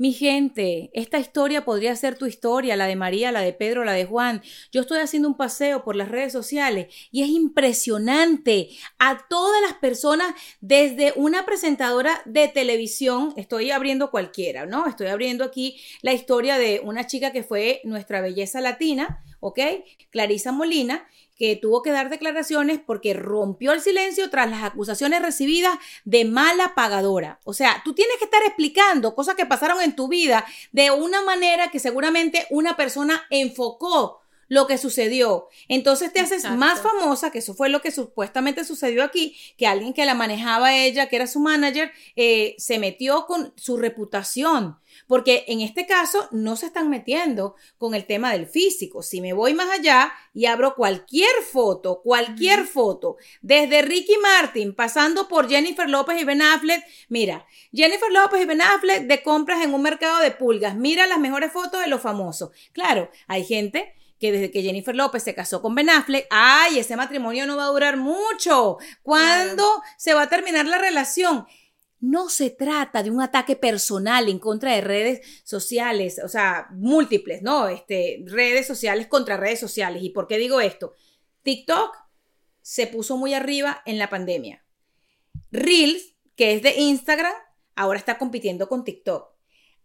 Mi 0.01 0.13
gente, 0.13 0.89
esta 0.94 1.19
historia 1.19 1.63
podría 1.63 1.95
ser 1.95 2.18
tu 2.18 2.25
historia, 2.25 2.75
la 2.75 2.88
de 2.88 2.95
María, 2.95 3.31
la 3.31 3.42
de 3.42 3.53
Pedro, 3.53 3.86
la 3.86 3.94
de 3.94 4.06
Juan. 4.06 4.42
Yo 4.71 4.81
estoy 4.81 4.98
haciendo 4.98 5.27
un 5.27 5.38
paseo 5.38 5.83
por 5.83 5.95
las 5.95 6.09
redes 6.09 6.33
sociales 6.33 6.88
y 7.12 7.21
es 7.21 7.30
impresionante 7.30 8.69
a 8.98 9.27
todas 9.27 9.62
las 9.62 9.74
personas, 9.74 10.33
desde 10.59 11.13
una 11.18 11.45
presentadora 11.45 12.19
de 12.25 12.48
televisión, 12.48 13.36
estoy 13.38 13.69
abriendo 13.69 14.09
cualquiera, 14.09 14.65
¿no? 14.65 14.88
Estoy 14.88 15.06
abriendo 15.06 15.44
aquí 15.44 15.80
la 16.01 16.13
historia 16.13 16.57
de 16.57 16.81
una 16.83 17.06
chica 17.06 17.31
que 17.31 17.44
fue 17.44 17.80
nuestra 17.83 18.21
belleza 18.21 18.59
latina, 18.59 19.24
¿ok? 19.39 19.59
Clarisa 20.09 20.51
Molina, 20.51 21.07
que 21.42 21.56
tuvo 21.56 21.82
que 21.82 21.90
dar 21.90 22.12
declaraciones 22.12 22.80
porque 22.86 23.16
rompió 23.16 23.72
el 23.72 23.82
silencio 23.82 24.30
tras 24.30 24.48
las 24.48 24.64
acusaciones 24.64 25.24
recibidas 25.24 25.74
de 26.06 26.24
mala 26.24 26.76
pagadora. 26.76 27.40
O 27.46 27.54
sea, 27.56 27.82
tú 27.84 27.96
tienes 27.96 28.16
que 28.20 28.26
estar 28.26 28.44
explicando 28.44 29.16
cosas 29.16 29.34
que 29.34 29.48
pasaron 29.48 29.82
en 29.82 29.96
tu 29.96 30.08
vida 30.08 30.46
de 30.72 30.92
una 30.92 31.24
manera 31.24 31.72
que 31.72 31.80
seguramente 31.80 32.46
una 32.52 32.78
persona 32.78 33.24
enfocó 33.32 34.21
lo 34.51 34.68
que 34.68 34.77
sucedió. 34.77 35.48
Entonces 35.69 36.12
te 36.12 36.19
haces 36.19 36.44
más 36.44 36.81
famosa, 36.81 37.31
que 37.31 37.39
eso 37.39 37.53
fue 37.53 37.69
lo 37.69 37.81
que 37.81 37.89
supuestamente 37.89 38.65
sucedió 38.65 39.01
aquí, 39.01 39.38
que 39.56 39.65
alguien 39.65 39.94
que 39.94 40.03
la 40.03 40.13
manejaba 40.13 40.75
ella, 40.75 41.07
que 41.07 41.15
era 41.15 41.25
su 41.25 41.39
manager, 41.39 41.89
eh, 42.18 42.56
se 42.57 42.77
metió 42.77 43.27
con 43.27 43.53
su 43.56 43.77
reputación. 43.77 44.77
Porque 45.07 45.45
en 45.48 45.62
este 45.62 45.86
caso 45.86 46.27
no 46.31 46.57
se 46.57 46.65
están 46.65 46.89
metiendo 46.89 47.56
con 47.77 47.95
el 47.95 48.06
tema 48.06 48.33
del 48.33 48.45
físico. 48.45 49.03
Si 49.03 49.21
me 49.21 49.31
voy 49.31 49.53
más 49.53 49.69
allá 49.69 50.12
y 50.33 50.48
abro 50.48 50.75
cualquier 50.75 51.31
foto, 51.50 52.01
cualquier 52.03 52.65
foto, 52.65 53.15
desde 53.42 53.81
Ricky 53.83 54.18
Martin, 54.21 54.75
pasando 54.75 55.30
por 55.30 55.48
Jennifer 55.48 55.89
López 55.89 56.19
y 56.19 56.25
Ben 56.25 56.42
Affleck, 56.42 56.83
mira, 57.07 57.48
Jennifer 57.74 58.12
López 58.12 58.42
y 58.42 58.45
Ben 58.45 58.62
Affleck 58.62 59.03
de 59.03 59.24
compras 59.24 59.63
en 59.63 59.74
un 59.74 59.81
mercado 59.81 60.19
de 60.19 60.31
pulgas, 60.31 60.75
mira 60.75 61.08
las 61.08 61.20
mejores 61.20 61.53
fotos 61.53 61.79
de 61.79 61.88
los 61.88 62.01
famosos. 62.01 62.50
Claro, 62.74 63.10
hay 63.27 63.46
gente 63.46 63.96
que 64.22 64.32
desde 64.32 64.51
que 64.51 64.62
Jennifer 64.62 64.96
López 64.96 65.24
se 65.24 65.34
casó 65.34 65.63
con 65.63 65.74
Ben 65.74 65.90
Affleck, 65.90 66.28
ay, 66.30 66.78
ese 66.78 66.96
matrimonio 66.96 67.48
no 67.48 67.58
va 67.58 67.66
a 67.66 67.72
durar 67.72 67.98
mucho. 67.98 68.78
¿Cuándo 69.01 69.66
se 69.98 70.13
va 70.13 70.22
a 70.22 70.30
terminar 70.30 70.68
la 70.68 70.78
relación? 70.78 71.48
No 72.00 72.30
se 72.30 72.51
trata 72.51 73.01
de 73.01 73.10
un 73.10 73.20
ataque 73.20 73.56
personal 73.56 74.30
en 74.30 74.38
contra 74.38 74.75
de 74.75 74.82
redes 74.82 75.42
sociales, 75.44 76.22
o 76.24 76.28
sea, 76.28 76.68
múltiples, 76.72 77.42
¿no? 77.42 77.68
Este, 77.68 78.24
redes 78.28 78.68
sociales 78.68 79.08
contra 79.08 79.38
redes 79.38 79.60
sociales. 79.60 80.04
¿Y 80.04 80.12
por 80.12 80.28
qué 80.28 80.38
digo 80.38 80.62
esto? 80.62 80.94
TikTok 81.42 81.98
se 82.62 82.86
puso 82.86 83.18
muy 83.18 83.34
arriba 83.34 83.82
en 83.88 83.98
la 83.98 84.12
pandemia. 84.12 84.63
Reels, 85.50 86.13
que 86.36 86.54
es 86.54 86.62
de 86.62 86.75
Instagram, 86.80 87.34
ahora 87.75 87.98
está 87.98 88.20
compitiendo 88.20 88.70
con 88.70 88.84
TikTok 88.84 89.31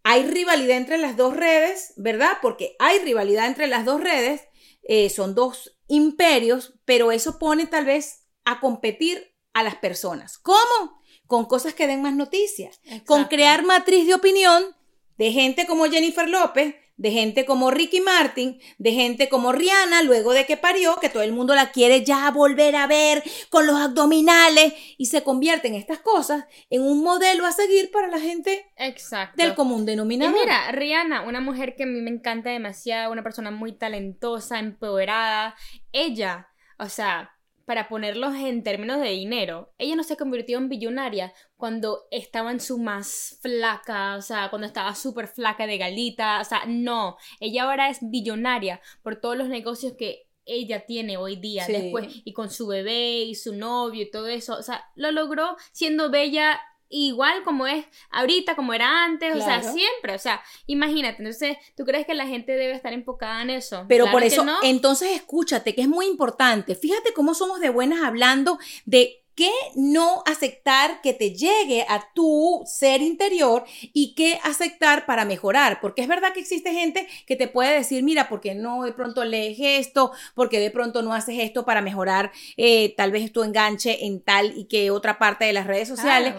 hay 0.03 0.25
rivalidad 0.25 0.77
entre 0.77 0.97
las 0.97 1.17
dos 1.17 1.35
redes, 1.35 1.93
¿verdad? 1.97 2.37
Porque 2.41 2.75
hay 2.79 2.99
rivalidad 2.99 3.47
entre 3.47 3.67
las 3.67 3.85
dos 3.85 4.01
redes, 4.01 4.41
eh, 4.83 5.09
son 5.09 5.35
dos 5.35 5.77
imperios, 5.87 6.79
pero 6.85 7.11
eso 7.11 7.39
pone 7.39 7.65
tal 7.65 7.85
vez 7.85 8.25
a 8.45 8.59
competir 8.59 9.35
a 9.53 9.63
las 9.63 9.75
personas. 9.75 10.37
¿Cómo? 10.37 11.01
Con 11.25 11.45
cosas 11.45 11.73
que 11.73 11.87
den 11.87 12.01
más 12.01 12.15
noticias, 12.15 12.79
con 13.05 13.25
crear 13.25 13.65
matriz 13.65 14.07
de 14.07 14.13
opinión 14.13 14.75
de 15.17 15.31
gente 15.31 15.65
como 15.65 15.85
Jennifer 15.85 16.29
López, 16.29 16.75
de 16.97 17.11
gente 17.11 17.45
como 17.45 17.71
Ricky 17.71 18.01
Martin, 18.01 18.59
de 18.77 18.91
gente 18.91 19.29
como 19.29 19.51
Rihanna, 19.51 20.01
luego 20.01 20.33
de 20.33 20.45
que 20.45 20.57
parió, 20.57 20.97
que 20.97 21.09
todo 21.09 21.23
el 21.23 21.31
mundo 21.31 21.55
la 21.55 21.71
quiere 21.71 22.03
ya 22.03 22.29
volver 22.31 22.75
a 22.75 22.87
ver 22.87 23.23
con 23.49 23.67
los 23.67 23.79
abdominales 23.79 24.73
y 24.97 25.05
se 25.05 25.23
convierten 25.23 25.75
estas 25.75 25.99
cosas 25.99 26.45
en 26.69 26.81
un 26.81 27.03
modelo 27.03 27.45
a 27.45 27.51
seguir 27.51 27.91
para 27.91 28.07
la 28.07 28.19
gente 28.19 28.65
del 29.35 29.55
común 29.55 29.85
denominador. 29.85 30.35
Y 30.35 30.39
mira, 30.39 30.71
Rihanna, 30.71 31.21
una 31.21 31.39
mujer 31.39 31.75
que 31.75 31.83
a 31.83 31.87
mí 31.87 32.01
me 32.01 32.09
encanta 32.09 32.49
demasiado, 32.49 33.11
una 33.11 33.23
persona 33.23 33.51
muy 33.51 33.73
talentosa, 33.73 34.59
empoderada, 34.59 35.55
ella, 35.91 36.49
o 36.79 36.89
sea, 36.89 37.36
para 37.67 37.89
ponerlos 37.89 38.33
en 38.35 38.63
términos 38.63 39.01
de 39.01 39.09
dinero, 39.09 39.73
ella 39.77 39.97
no 39.97 40.03
se 40.03 40.15
convirtió 40.15 40.57
en 40.57 40.69
billonaria 40.69 41.33
cuando 41.57 42.07
estaba 42.11 42.51
en 42.51 42.61
su 42.61 42.77
más 42.77 43.39
flaca, 43.41 44.15
o 44.15 44.21
sea, 44.21 44.49
cuando 44.49 44.67
estaba 44.67 44.95
súper 44.95 45.27
flaca 45.27 45.67
de 45.67 45.77
galita, 45.77 46.39
o 46.39 46.45
sea, 46.45 46.61
no, 46.65 47.17
ella 47.41 47.63
ahora 47.63 47.89
es 47.89 47.97
billonaria 48.01 48.79
por 49.03 49.17
todos 49.19 49.35
los 49.35 49.49
negocios 49.49 49.95
que 49.97 50.29
ella 50.45 50.85
tiene 50.85 51.17
hoy 51.17 51.35
día 51.35 51.67
después 51.67 52.07
y 52.23 52.31
con 52.31 52.49
su 52.49 52.67
bebé 52.67 53.23
y 53.23 53.35
su 53.35 53.53
novio 53.53 54.03
y 54.03 54.11
todo 54.11 54.27
eso, 54.27 54.57
o 54.57 54.63
sea, 54.63 54.85
lo 54.95 55.11
logró 55.11 55.57
siendo 55.73 56.09
bella 56.09 56.61
igual 56.89 57.43
como 57.43 57.67
es 57.67 57.85
ahorita, 58.09 58.55
como 58.55 58.73
era 58.73 59.03
antes, 59.03 59.35
o 59.35 59.41
sea, 59.41 59.61
siempre, 59.61 60.15
o 60.15 60.19
sea, 60.19 60.41
imagínate, 60.65 61.17
entonces, 61.19 61.57
¿tú 61.75 61.85
crees 61.85 62.05
que 62.05 62.13
la 62.13 62.27
gente 62.27 62.53
debe 62.53 62.73
estar 62.73 62.93
enfocada 62.93 63.41
en 63.41 63.49
eso? 63.49 63.85
Pero 63.87 64.09
por 64.11 64.23
eso, 64.23 64.45
entonces 64.63 65.11
escúchate, 65.11 65.75
que 65.75 65.81
es 65.81 65.87
muy 65.87 66.07
importante, 66.07 66.75
fíjate 66.75 67.13
cómo 67.13 67.33
somos 67.33 67.59
de 67.59 67.69
buenas 67.69 68.03
hablando 68.03 68.57
de 68.85 69.23
qué 69.37 69.51
no 69.75 70.23
aceptar 70.25 70.99
que 71.01 71.13
te 71.13 71.29
llegue 71.31 71.85
a 71.87 72.11
tu 72.15 72.63
ser 72.65 73.03
interior 73.03 73.65
y 73.93 74.15
qué 74.15 74.39
aceptar 74.43 75.05
para 75.05 75.25
mejorar. 75.25 75.79
Porque 75.79 76.01
es 76.01 76.07
verdad 76.07 76.33
que 76.33 76.39
existe 76.39 76.73
gente 76.73 77.07
que 77.27 77.35
te 77.35 77.47
puede 77.47 77.75
decir, 77.75 78.01
mira, 78.01 78.29
porque 78.29 78.55
no 78.55 78.83
de 78.83 78.93
pronto 78.93 79.23
lees 79.23 79.59
esto, 79.59 80.11
porque 80.33 80.59
de 80.59 80.71
pronto 80.71 81.03
no 81.03 81.13
haces 81.13 81.37
esto 81.37 81.65
para 81.65 81.81
mejorar 81.81 82.31
eh, 82.57 82.95
tal 82.97 83.11
vez 83.11 83.31
tu 83.31 83.43
enganche 83.43 84.07
en 84.07 84.21
tal 84.21 84.57
y 84.57 84.65
que 84.65 84.89
otra 84.89 85.19
parte 85.19 85.45
de 85.45 85.53
las 85.53 85.67
redes 85.67 85.87
sociales. 85.87 86.33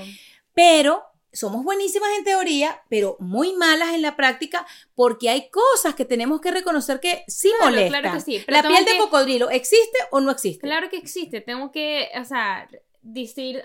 Pero 0.58 1.04
somos 1.32 1.62
buenísimas 1.62 2.08
en 2.18 2.24
teoría, 2.24 2.82
pero 2.90 3.16
muy 3.20 3.52
malas 3.52 3.94
en 3.94 4.02
la 4.02 4.16
práctica 4.16 4.66
porque 4.96 5.30
hay 5.30 5.50
cosas 5.50 5.94
que 5.94 6.04
tenemos 6.04 6.40
que 6.40 6.50
reconocer 6.50 6.98
que 6.98 7.22
sí 7.28 7.52
molestan. 7.60 8.00
Claro 8.00 8.16
que 8.16 8.20
sí, 8.20 8.44
la 8.48 8.64
piel 8.64 8.84
de 8.84 8.98
cocodrilo, 8.98 9.50
¿existe 9.50 9.98
o 10.10 10.18
no 10.18 10.32
existe? 10.32 10.66
Claro 10.66 10.90
que 10.90 10.96
existe. 10.96 11.40
Tengo 11.40 11.70
que, 11.70 12.08
o 12.20 12.24
sea, 12.24 12.68
decir 13.02 13.62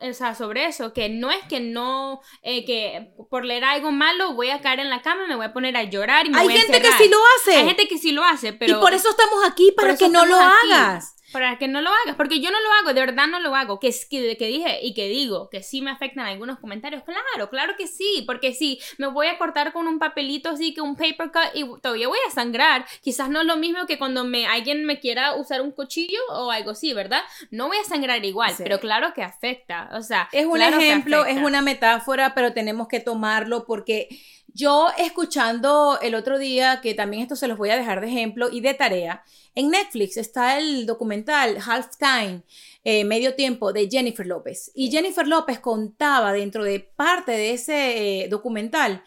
o 0.00 0.12
sea, 0.12 0.34
sobre 0.34 0.66
eso, 0.66 0.92
que 0.92 1.08
no 1.08 1.30
es 1.30 1.42
que 1.48 1.60
no, 1.60 2.20
eh, 2.42 2.66
que 2.66 3.14
por 3.30 3.46
leer 3.46 3.64
algo 3.64 3.90
malo 3.90 4.34
voy 4.34 4.50
a 4.50 4.60
caer 4.60 4.80
en 4.80 4.90
la 4.90 5.00
cama, 5.00 5.26
me 5.26 5.34
voy 5.34 5.46
a 5.46 5.54
poner 5.54 5.78
a 5.78 5.84
llorar 5.84 6.26
y 6.26 6.28
me 6.28 6.40
Hay 6.40 6.44
voy 6.44 6.56
a 6.58 6.60
gente 6.60 6.82
que 6.82 6.92
sí 6.92 7.08
lo 7.08 7.18
hace. 7.38 7.56
Hay 7.56 7.64
gente 7.64 7.88
que 7.88 7.96
sí 7.96 8.12
lo 8.12 8.22
hace, 8.22 8.52
pero... 8.52 8.76
Y 8.76 8.80
por 8.82 8.92
eso 8.92 9.08
estamos 9.08 9.38
aquí, 9.48 9.72
para 9.72 9.96
que 9.96 10.10
no 10.10 10.26
lo 10.26 10.36
hagas 10.36 11.14
para 11.34 11.58
que 11.58 11.66
no 11.66 11.82
lo 11.82 11.90
hagas, 11.90 12.14
porque 12.16 12.38
yo 12.38 12.52
no 12.52 12.60
lo 12.60 12.72
hago, 12.74 12.94
de 12.94 13.00
verdad 13.00 13.26
no 13.26 13.40
lo 13.40 13.56
hago, 13.56 13.80
que, 13.80 13.92
que, 14.08 14.36
que 14.36 14.46
dije 14.46 14.78
y 14.82 14.94
que 14.94 15.08
digo 15.08 15.50
que 15.50 15.64
sí 15.64 15.82
me 15.82 15.90
afectan 15.90 16.26
algunos 16.26 16.60
comentarios, 16.60 17.02
claro, 17.02 17.50
claro 17.50 17.74
que 17.76 17.88
sí, 17.88 18.22
porque 18.24 18.54
sí, 18.54 18.78
me 18.98 19.08
voy 19.08 19.26
a 19.26 19.36
cortar 19.36 19.72
con 19.72 19.88
un 19.88 19.98
papelito 19.98 20.50
así 20.50 20.72
que 20.72 20.80
un 20.80 20.94
paper 20.94 21.32
cut 21.32 21.50
y 21.54 21.64
todavía 21.80 22.06
voy 22.06 22.20
a 22.28 22.30
sangrar, 22.30 22.86
quizás 23.02 23.30
no 23.30 23.40
es 23.40 23.46
lo 23.46 23.56
mismo 23.56 23.84
que 23.84 23.98
cuando 23.98 24.22
me, 24.22 24.46
alguien 24.46 24.84
me 24.84 25.00
quiera 25.00 25.34
usar 25.34 25.60
un 25.60 25.72
cuchillo 25.72 26.20
o 26.30 26.52
algo 26.52 26.70
así, 26.70 26.94
¿verdad? 26.94 27.22
No 27.50 27.66
voy 27.66 27.78
a 27.78 27.84
sangrar 27.84 28.24
igual, 28.24 28.54
pero 28.56 28.78
claro 28.78 29.12
que 29.12 29.24
afecta, 29.24 29.90
o 29.94 30.02
sea, 30.02 30.28
es 30.30 30.46
un 30.46 30.62
ejemplo, 30.62 31.26
es 31.26 31.38
una 31.38 31.62
metáfora, 31.62 32.32
pero 32.36 32.52
tenemos 32.52 32.86
que 32.86 33.00
tomarlo 33.00 33.64
porque 33.64 34.08
yo 34.54 34.88
escuchando 34.96 35.98
el 36.00 36.14
otro 36.14 36.38
día, 36.38 36.80
que 36.80 36.94
también 36.94 37.22
esto 37.22 37.34
se 37.34 37.48
los 37.48 37.58
voy 37.58 37.70
a 37.70 37.76
dejar 37.76 38.00
de 38.00 38.06
ejemplo 38.06 38.48
y 38.50 38.60
de 38.60 38.72
tarea, 38.72 39.24
en 39.56 39.70
Netflix 39.70 40.16
está 40.16 40.58
el 40.58 40.86
documental 40.86 41.58
Halftime, 41.58 42.42
eh, 42.84 43.04
medio 43.04 43.34
tiempo, 43.34 43.72
de 43.72 43.88
Jennifer 43.90 44.26
López. 44.26 44.70
Y 44.74 44.90
Jennifer 44.90 45.26
López 45.26 45.58
contaba 45.58 46.32
dentro 46.32 46.62
de 46.62 46.80
parte 46.80 47.32
de 47.32 47.52
ese 47.52 48.22
eh, 48.22 48.28
documental 48.28 49.02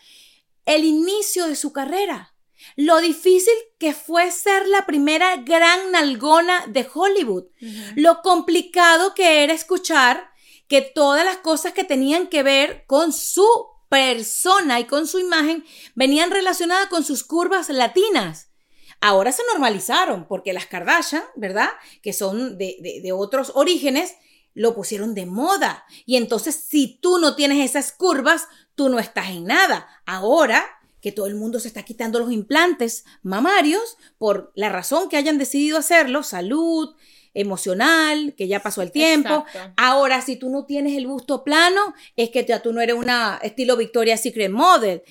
el 0.65 0.83
inicio 0.83 1.47
de 1.47 1.55
su 1.55 1.71
carrera. 1.71 2.33
Lo 2.75 2.97
difícil 2.99 3.53
que 3.79 3.93
fue 3.93 4.31
ser 4.31 4.67
la 4.67 4.85
primera 4.85 5.37
gran 5.37 5.91
nalgona 5.91 6.65
de 6.67 6.85
Hollywood. 6.93 7.45
Lo 7.95 8.21
complicado 8.21 9.13
que 9.13 9.43
era 9.43 9.53
escuchar 9.53 10.29
que 10.67 10.81
todas 10.81 11.23
las 11.23 11.37
cosas 11.37 11.71
que 11.71 11.85
tenían 11.85 12.27
que 12.27 12.43
ver 12.43 12.83
con 12.85 13.13
su 13.13 13.47
persona 13.89 14.79
y 14.79 14.85
con 14.85 15.07
su 15.07 15.19
imagen 15.19 15.63
venían 15.95 16.31
relacionadas 16.31 16.87
con 16.87 17.03
sus 17.03 17.23
curvas 17.23 17.69
latinas. 17.69 18.49
Ahora 18.99 19.31
se 19.31 19.43
normalizaron 19.51 20.27
porque 20.27 20.53
las 20.53 20.65
Kardashian, 20.65 21.23
¿verdad? 21.35 21.69
Que 22.01 22.13
son 22.13 22.57
de, 22.57 23.01
de, 23.03 23.11
otros 23.11 23.51
orígenes, 23.53 24.15
lo 24.53 24.73
pusieron 24.73 25.13
de 25.13 25.27
moda. 25.27 25.85
Y 26.05 26.15
entonces, 26.15 26.55
si 26.55 26.99
tú 26.99 27.19
no 27.19 27.35
tienes 27.35 27.63
esas 27.63 27.91
curvas, 27.91 28.47
tú 28.73 28.89
no 28.89 28.97
estás 28.97 29.29
en 29.29 29.45
nada. 29.45 29.87
Ahora 30.05 30.65
que 31.01 31.11
todo 31.11 31.27
el 31.27 31.35
mundo 31.35 31.59
se 31.59 31.67
está 31.67 31.83
quitando 31.83 32.19
los 32.19 32.31
implantes 32.31 33.05
mamarios 33.21 33.97
por 34.17 34.51
la 34.55 34.69
razón 34.69 35.09
que 35.09 35.17
hayan 35.17 35.37
decidido 35.37 35.77
hacerlo, 35.77 36.23
salud, 36.23 36.95
emocional, 37.37 38.33
que 38.37 38.47
ya 38.47 38.61
pasó 38.61 38.81
el 38.81 38.91
tiempo. 38.91 39.45
Ahora, 39.75 40.21
si 40.21 40.35
tú 40.35 40.49
no 40.49 40.65
tienes 40.65 40.97
el 40.97 41.07
busto 41.07 41.43
plano, 41.43 41.93
es 42.15 42.29
que 42.29 42.43
ya 42.45 42.61
tú 42.61 42.73
no 42.73 42.81
eres 42.81 42.95
una 42.95 43.39
estilo 43.41 43.77
Victoria's 43.77 44.21
Secret 44.21 44.51
Model. 44.51 45.03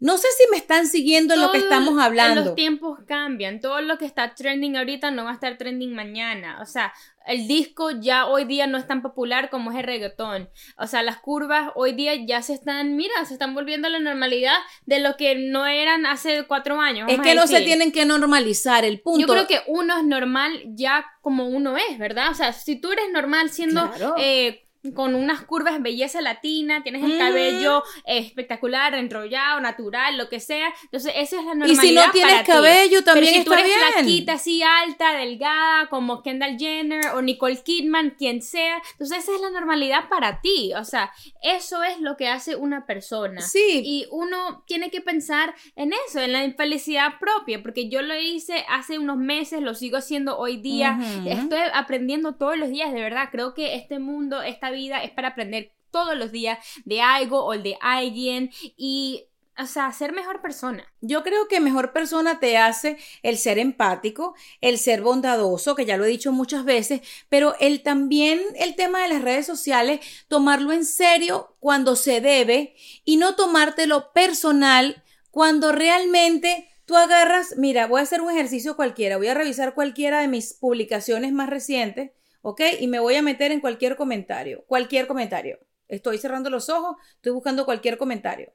No 0.00 0.16
sé 0.16 0.28
si 0.36 0.50
me 0.50 0.56
están 0.56 0.86
siguiendo 0.86 1.34
en 1.34 1.42
lo 1.42 1.52
que 1.52 1.58
estamos 1.58 2.00
hablando. 2.00 2.42
Los 2.42 2.54
tiempos 2.54 2.98
cambian. 3.06 3.60
Todo 3.60 3.82
lo 3.82 3.98
que 3.98 4.06
está 4.06 4.34
trending 4.34 4.78
ahorita 4.78 5.10
no 5.10 5.24
va 5.24 5.30
a 5.30 5.34
estar 5.34 5.58
trending 5.58 5.94
mañana. 5.94 6.58
O 6.62 6.66
sea, 6.66 6.94
el 7.26 7.46
disco 7.46 7.90
ya 7.90 8.26
hoy 8.26 8.44
día 8.44 8.66
no 8.66 8.78
es 8.78 8.86
tan 8.86 9.02
popular 9.02 9.50
como 9.50 9.70
es 9.70 9.76
el 9.76 9.84
reggaetón. 9.84 10.48
O 10.78 10.86
sea, 10.86 11.02
las 11.02 11.18
curvas 11.18 11.70
hoy 11.74 11.92
día 11.92 12.14
ya 12.26 12.40
se 12.40 12.54
están, 12.54 12.96
mira, 12.96 13.12
se 13.26 13.34
están 13.34 13.54
volviendo 13.54 13.88
a 13.88 13.90
la 13.90 14.00
normalidad 14.00 14.56
de 14.86 15.00
lo 15.00 15.18
que 15.18 15.34
no 15.34 15.66
eran 15.66 16.06
hace 16.06 16.44
cuatro 16.46 16.80
años. 16.80 17.06
Es 17.10 17.20
que 17.20 17.34
no 17.34 17.46
se 17.46 17.60
tienen 17.60 17.92
que 17.92 18.06
normalizar 18.06 18.86
el 18.86 19.00
punto. 19.00 19.20
Yo 19.20 19.26
creo 19.26 19.46
que 19.46 19.60
uno 19.66 19.98
es 19.98 20.04
normal 20.04 20.62
ya 20.68 21.04
como 21.20 21.46
uno 21.46 21.76
es, 21.76 21.98
¿verdad? 21.98 22.30
O 22.30 22.34
sea, 22.34 22.54
si 22.54 22.80
tú 22.80 22.90
eres 22.90 23.10
normal 23.12 23.50
siendo... 23.50 23.90
Eh, 24.16 24.66
con 24.94 25.14
unas 25.14 25.42
curvas 25.42 25.80
belleza 25.82 26.20
latina, 26.22 26.82
tienes 26.82 27.04
el 27.04 27.18
cabello 27.18 27.82
espectacular, 28.06 28.94
enrollado, 28.94 29.60
natural, 29.60 30.16
lo 30.16 30.28
que 30.28 30.40
sea. 30.40 30.72
Entonces, 30.84 31.12
esa 31.16 31.38
es 31.38 31.44
la 31.44 31.54
normalidad. 31.54 31.82
Y 31.82 31.86
si 31.86 31.94
no 31.94 32.10
tienes 32.12 32.42
cabello, 32.46 33.04
también 33.04 33.26
Pero 33.26 33.38
si 33.38 33.44
tú 33.44 33.52
eres 33.52 33.72
flaquita, 33.92 34.32
así 34.34 34.62
alta, 34.62 35.16
delgada, 35.16 35.88
como 35.88 36.22
Kendall 36.22 36.58
Jenner 36.58 37.08
o 37.14 37.22
Nicole 37.22 37.62
Kidman, 37.62 38.14
quien 38.16 38.40
sea. 38.42 38.80
Entonces, 38.92 39.18
esa 39.18 39.34
es 39.34 39.40
la 39.40 39.50
normalidad 39.50 40.08
para 40.08 40.40
ti. 40.40 40.72
O 40.74 40.84
sea, 40.84 41.12
eso 41.42 41.82
es 41.82 42.00
lo 42.00 42.16
que 42.16 42.28
hace 42.28 42.56
una 42.56 42.86
persona. 42.86 43.42
Sí. 43.42 43.82
Y 43.84 44.06
uno 44.10 44.64
tiene 44.66 44.90
que 44.90 45.00
pensar 45.00 45.54
en 45.76 45.92
eso, 46.06 46.20
en 46.20 46.32
la 46.32 46.44
infelicidad 46.44 47.18
propia, 47.20 47.62
porque 47.62 47.88
yo 47.90 48.00
lo 48.02 48.18
hice 48.18 48.64
hace 48.68 48.98
unos 48.98 49.18
meses, 49.18 49.60
lo 49.60 49.74
sigo 49.74 49.98
haciendo 49.98 50.38
hoy 50.38 50.56
día. 50.56 50.98
Estoy 51.26 51.58
aprendiendo 51.74 52.34
todos 52.34 52.56
los 52.56 52.70
días, 52.70 52.92
de 52.92 53.00
verdad. 53.02 53.28
Creo 53.30 53.52
que 53.52 53.74
este 53.74 53.98
mundo 53.98 54.40
está 54.42 54.69
vida 54.70 55.02
es 55.02 55.10
para 55.10 55.28
aprender 55.28 55.72
todos 55.90 56.16
los 56.16 56.32
días 56.32 56.58
de 56.84 57.00
algo 57.00 57.44
o 57.44 57.56
de 57.56 57.76
alguien 57.80 58.50
y 58.76 59.26
o 59.60 59.66
sea, 59.66 59.92
ser 59.92 60.12
mejor 60.12 60.40
persona. 60.40 60.84
Yo 61.00 61.22
creo 61.22 61.46
que 61.46 61.60
mejor 61.60 61.92
persona 61.92 62.40
te 62.40 62.56
hace 62.56 62.96
el 63.22 63.36
ser 63.36 63.58
empático, 63.58 64.34
el 64.62 64.78
ser 64.78 65.02
bondadoso, 65.02 65.74
que 65.74 65.84
ya 65.84 65.98
lo 65.98 66.04
he 66.04 66.08
dicho 66.08 66.32
muchas 66.32 66.64
veces, 66.64 67.02
pero 67.28 67.54
el 67.60 67.82
también 67.82 68.40
el 68.56 68.74
tema 68.74 69.02
de 69.02 69.08
las 69.08 69.22
redes 69.22 69.46
sociales, 69.46 70.00
tomarlo 70.28 70.72
en 70.72 70.86
serio 70.86 71.56
cuando 71.60 71.94
se 71.94 72.20
debe 72.22 72.74
y 73.04 73.18
no 73.18 73.34
tomártelo 73.34 74.12
personal 74.12 75.02
cuando 75.30 75.72
realmente 75.72 76.68
tú 76.86 76.96
agarras, 76.96 77.54
mira, 77.56 77.86
voy 77.86 78.00
a 78.00 78.04
hacer 78.04 78.22
un 78.22 78.30
ejercicio 78.30 78.76
cualquiera, 78.76 79.18
voy 79.18 79.28
a 79.28 79.34
revisar 79.34 79.74
cualquiera 79.74 80.20
de 80.20 80.28
mis 80.28 80.54
publicaciones 80.54 81.32
más 81.32 81.50
recientes 81.50 82.12
¿ok? 82.42 82.60
Y 82.80 82.86
me 82.86 83.00
voy 83.00 83.16
a 83.16 83.22
meter 83.22 83.52
en 83.52 83.60
cualquier 83.60 83.96
comentario, 83.96 84.64
cualquier 84.66 85.06
comentario. 85.06 85.58
Estoy 85.88 86.18
cerrando 86.18 86.50
los 86.50 86.68
ojos, 86.68 86.96
estoy 87.16 87.32
buscando 87.32 87.64
cualquier 87.64 87.98
comentario. 87.98 88.52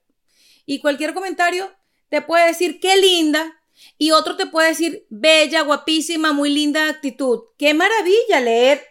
Y 0.66 0.80
cualquier 0.80 1.14
comentario 1.14 1.70
te 2.10 2.22
puede 2.22 2.48
decir 2.48 2.80
qué 2.80 2.98
linda 2.98 3.62
y 3.98 4.12
otro 4.12 4.38
te 4.38 4.46
puede 4.46 4.70
decir 4.70 5.06
bella, 5.10 5.62
guapísima, 5.62 6.34
muy 6.34 6.50
linda 6.50 6.90
actitud. 6.90 7.44
Qué 7.58 7.74
maravilla 7.74 8.40
leer. 8.42 8.82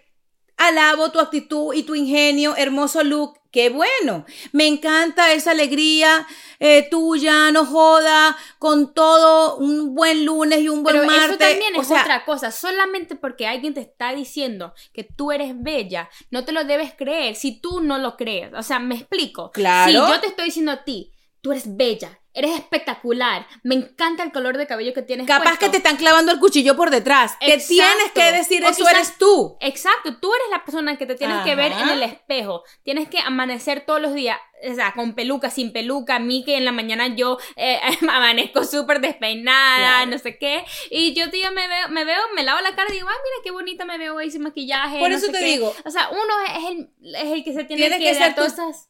Alabo 0.57 1.11
tu 1.11 1.19
actitud 1.19 1.75
y 1.75 1.83
tu 1.83 1.95
ingenio, 1.95 2.55
hermoso 2.57 3.03
look. 3.03 3.41
Qué 3.55 3.71
bueno. 3.71 4.27
Me 4.51 4.67
encanta 4.67 5.33
esa 5.33 5.53
alegría 5.53 6.27
eh, 6.59 6.89
tuya, 6.91 7.53
no 7.53 7.65
joda, 7.65 8.37
con 8.59 8.93
todo 8.93 9.59
un 9.59 9.95
buen 9.95 10.25
lunes 10.25 10.59
y 10.59 10.69
un 10.69 10.83
buen 10.83 10.97
Pero 10.97 11.09
Eso 11.09 11.39
también 11.39 11.77
es 11.77 11.89
otra 11.89 12.25
cosa. 12.25 12.51
Solamente 12.51 13.15
porque 13.15 13.47
alguien 13.47 13.73
te 13.73 13.83
está 13.83 14.13
diciendo 14.13 14.75
que 14.93 15.05
tú 15.05 15.31
eres 15.31 15.53
bella, 15.57 16.11
no 16.33 16.45
te 16.45 16.51
lo 16.51 16.65
debes 16.65 16.95
creer 16.95 17.37
si 17.37 17.61
tú 17.61 17.81
no 17.81 17.99
lo 17.99 18.17
crees. 18.17 18.53
O 18.55 18.63
sea, 18.65 18.81
me 18.81 18.97
explico. 18.97 19.53
Claro. 19.53 19.89
Si 19.89 19.97
yo 19.97 20.21
te 20.21 20.27
estoy 20.27 20.47
diciendo 20.47 20.73
a 20.73 20.83
ti, 20.83 21.13
tú 21.41 21.53
eres 21.53 21.77
bella, 21.77 22.19
Eres 22.35 22.51
espectacular. 22.57 23.47
Me 23.63 23.77
encanta 23.77 24.25
el 24.25 24.33
color 24.33 24.59
de 24.59 24.67
cabello 24.67 24.93
que 24.93 25.03
tienes. 25.03 25.27
Capaz 25.27 25.59
que 25.59 25.69
te 25.69 25.77
están 25.77 25.97
clavando 25.97 26.33
el 26.33 26.41
cuchillo 26.41 26.77
por 26.77 26.91
detrás. 26.91 27.37
Que 27.41 27.59
tienes 27.59 28.13
que 28.13 28.33
decir 28.33 28.65
eso 28.65 28.89
eres 28.89 29.17
tú. 29.17 29.57
Exacto. 29.61 30.17
Tú 30.19 30.33
eres 30.35 30.47
la 30.51 30.65
persona 30.65 30.99
que 30.99 31.07
te 31.07 31.15
tienes 31.15 31.45
que 31.45 31.55
ver 31.55 31.73
en 31.73 31.89
el 31.89 32.03
espejo. 32.03 32.65
Tienes 32.83 33.09
que 33.09 33.21
amanecer 33.21 33.87
todos 33.87 34.01
los 34.01 34.15
días 34.15 34.39
o 34.71 34.75
sea, 34.75 34.93
con 34.95 35.15
peluca, 35.15 35.51
sin 35.51 35.73
peluca, 35.73 36.17
a 36.17 36.19
mí 36.19 36.45
que 36.45 36.57
en 36.57 36.65
la 36.65 36.73
mañana 36.73 37.15
yo 37.15 37.39
eh, 37.57 37.79
amanezco 38.03 38.65
súper 38.65 39.01
despeinada, 39.01 40.07
no 40.07 40.19
sé 40.19 40.39
qué, 40.39 40.65
y 40.91 41.15
yo 41.15 41.31
tío 41.31 41.51
me 41.53 41.67
veo, 41.69 41.89
me 41.91 42.05
veo, 42.05 42.21
me 42.35 42.43
lavo 42.43 42.61
la 42.61 42.75
cara 42.75 42.91
y 42.91 42.95
digo, 42.95 43.09
ah, 43.09 43.13
mira 43.13 43.43
qué 43.43 43.51
bonita 43.51 43.85
me 43.85 43.99
veo 43.99 44.19
ahí 44.19 44.31
sin 44.31 44.43
maquillaje. 44.43 44.99
Por 44.99 45.13
eso 45.13 45.31
te 45.31 45.45
digo. 45.45 45.73
O 45.85 45.91
sea, 45.91 46.09
uno 46.11 46.21
es 46.49 46.71
el, 46.71 47.15
es 47.15 47.33
el 47.33 47.45
que 47.45 47.53
se 47.53 47.65
tiene, 47.65 47.99
que, 47.99 48.15
ser 48.15 48.35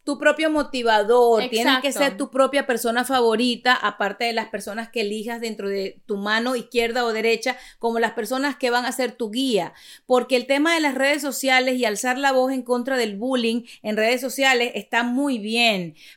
tu, 0.04 0.18
propio 0.18 0.50
motivador, 0.50 1.48
tienes 1.48 1.80
que 1.80 1.92
ser 1.92 2.16
tu 2.16 2.30
propia 2.30 2.66
persona 2.66 3.04
favorita, 3.04 3.74
aparte 3.74 4.24
de 4.24 4.32
las 4.32 4.48
personas 4.48 4.88
que 4.88 5.02
elijas 5.02 5.40
dentro 5.40 5.68
de 5.68 6.00
tu 6.06 6.16
mano 6.16 6.56
izquierda 6.56 7.04
o 7.04 7.12
derecha, 7.12 7.56
como 7.78 7.98
las 7.98 8.12
personas 8.12 8.56
que 8.56 8.70
van 8.70 8.84
a 8.84 8.92
ser 8.92 9.12
tu 9.12 9.30
guía, 9.30 9.72
porque 10.06 10.36
el 10.36 10.46
tema 10.46 10.74
de 10.74 10.80
las 10.80 10.94
redes 10.94 11.22
sociales 11.22 11.76
y 11.76 11.84
alzar 11.84 12.18
la 12.18 12.32
voz 12.32 12.52
en 12.52 12.62
contra 12.62 12.96
del 12.96 13.16
bullying 13.16 13.62
en 13.82 13.96
redes 13.96 14.20
sociales 14.20 14.72
está 14.74 15.02
muy 15.02 15.38
bien, 15.38 15.63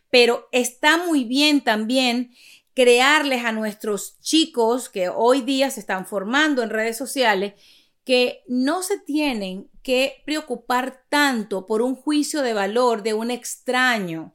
pero 0.10 0.48
está 0.51 0.98
muy 0.98 1.24
bien 1.24 1.62
también 1.62 2.32
crearles 2.74 3.44
a 3.44 3.51
nuestros 3.51 4.20
chicos 4.20 4.89
que 4.89 5.10
hoy 5.10 5.42
día 5.42 5.72
se 5.72 5.80
están 5.80 6.06
formando 6.06 6.62
en 6.62 6.70
redes 6.70 6.96
sociales 6.96 7.54
que 8.08 8.44
no 8.48 8.84
se 8.84 9.00
tienen 9.00 9.70
que 9.84 10.22
preocupar 10.25 11.04
tanto 11.10 11.66
por 11.66 11.82
un 11.82 11.96
juicio 11.96 12.42
de 12.42 12.54
valor 12.54 13.04
de 13.04 13.13
un 13.13 13.32
extraño. 13.32 14.34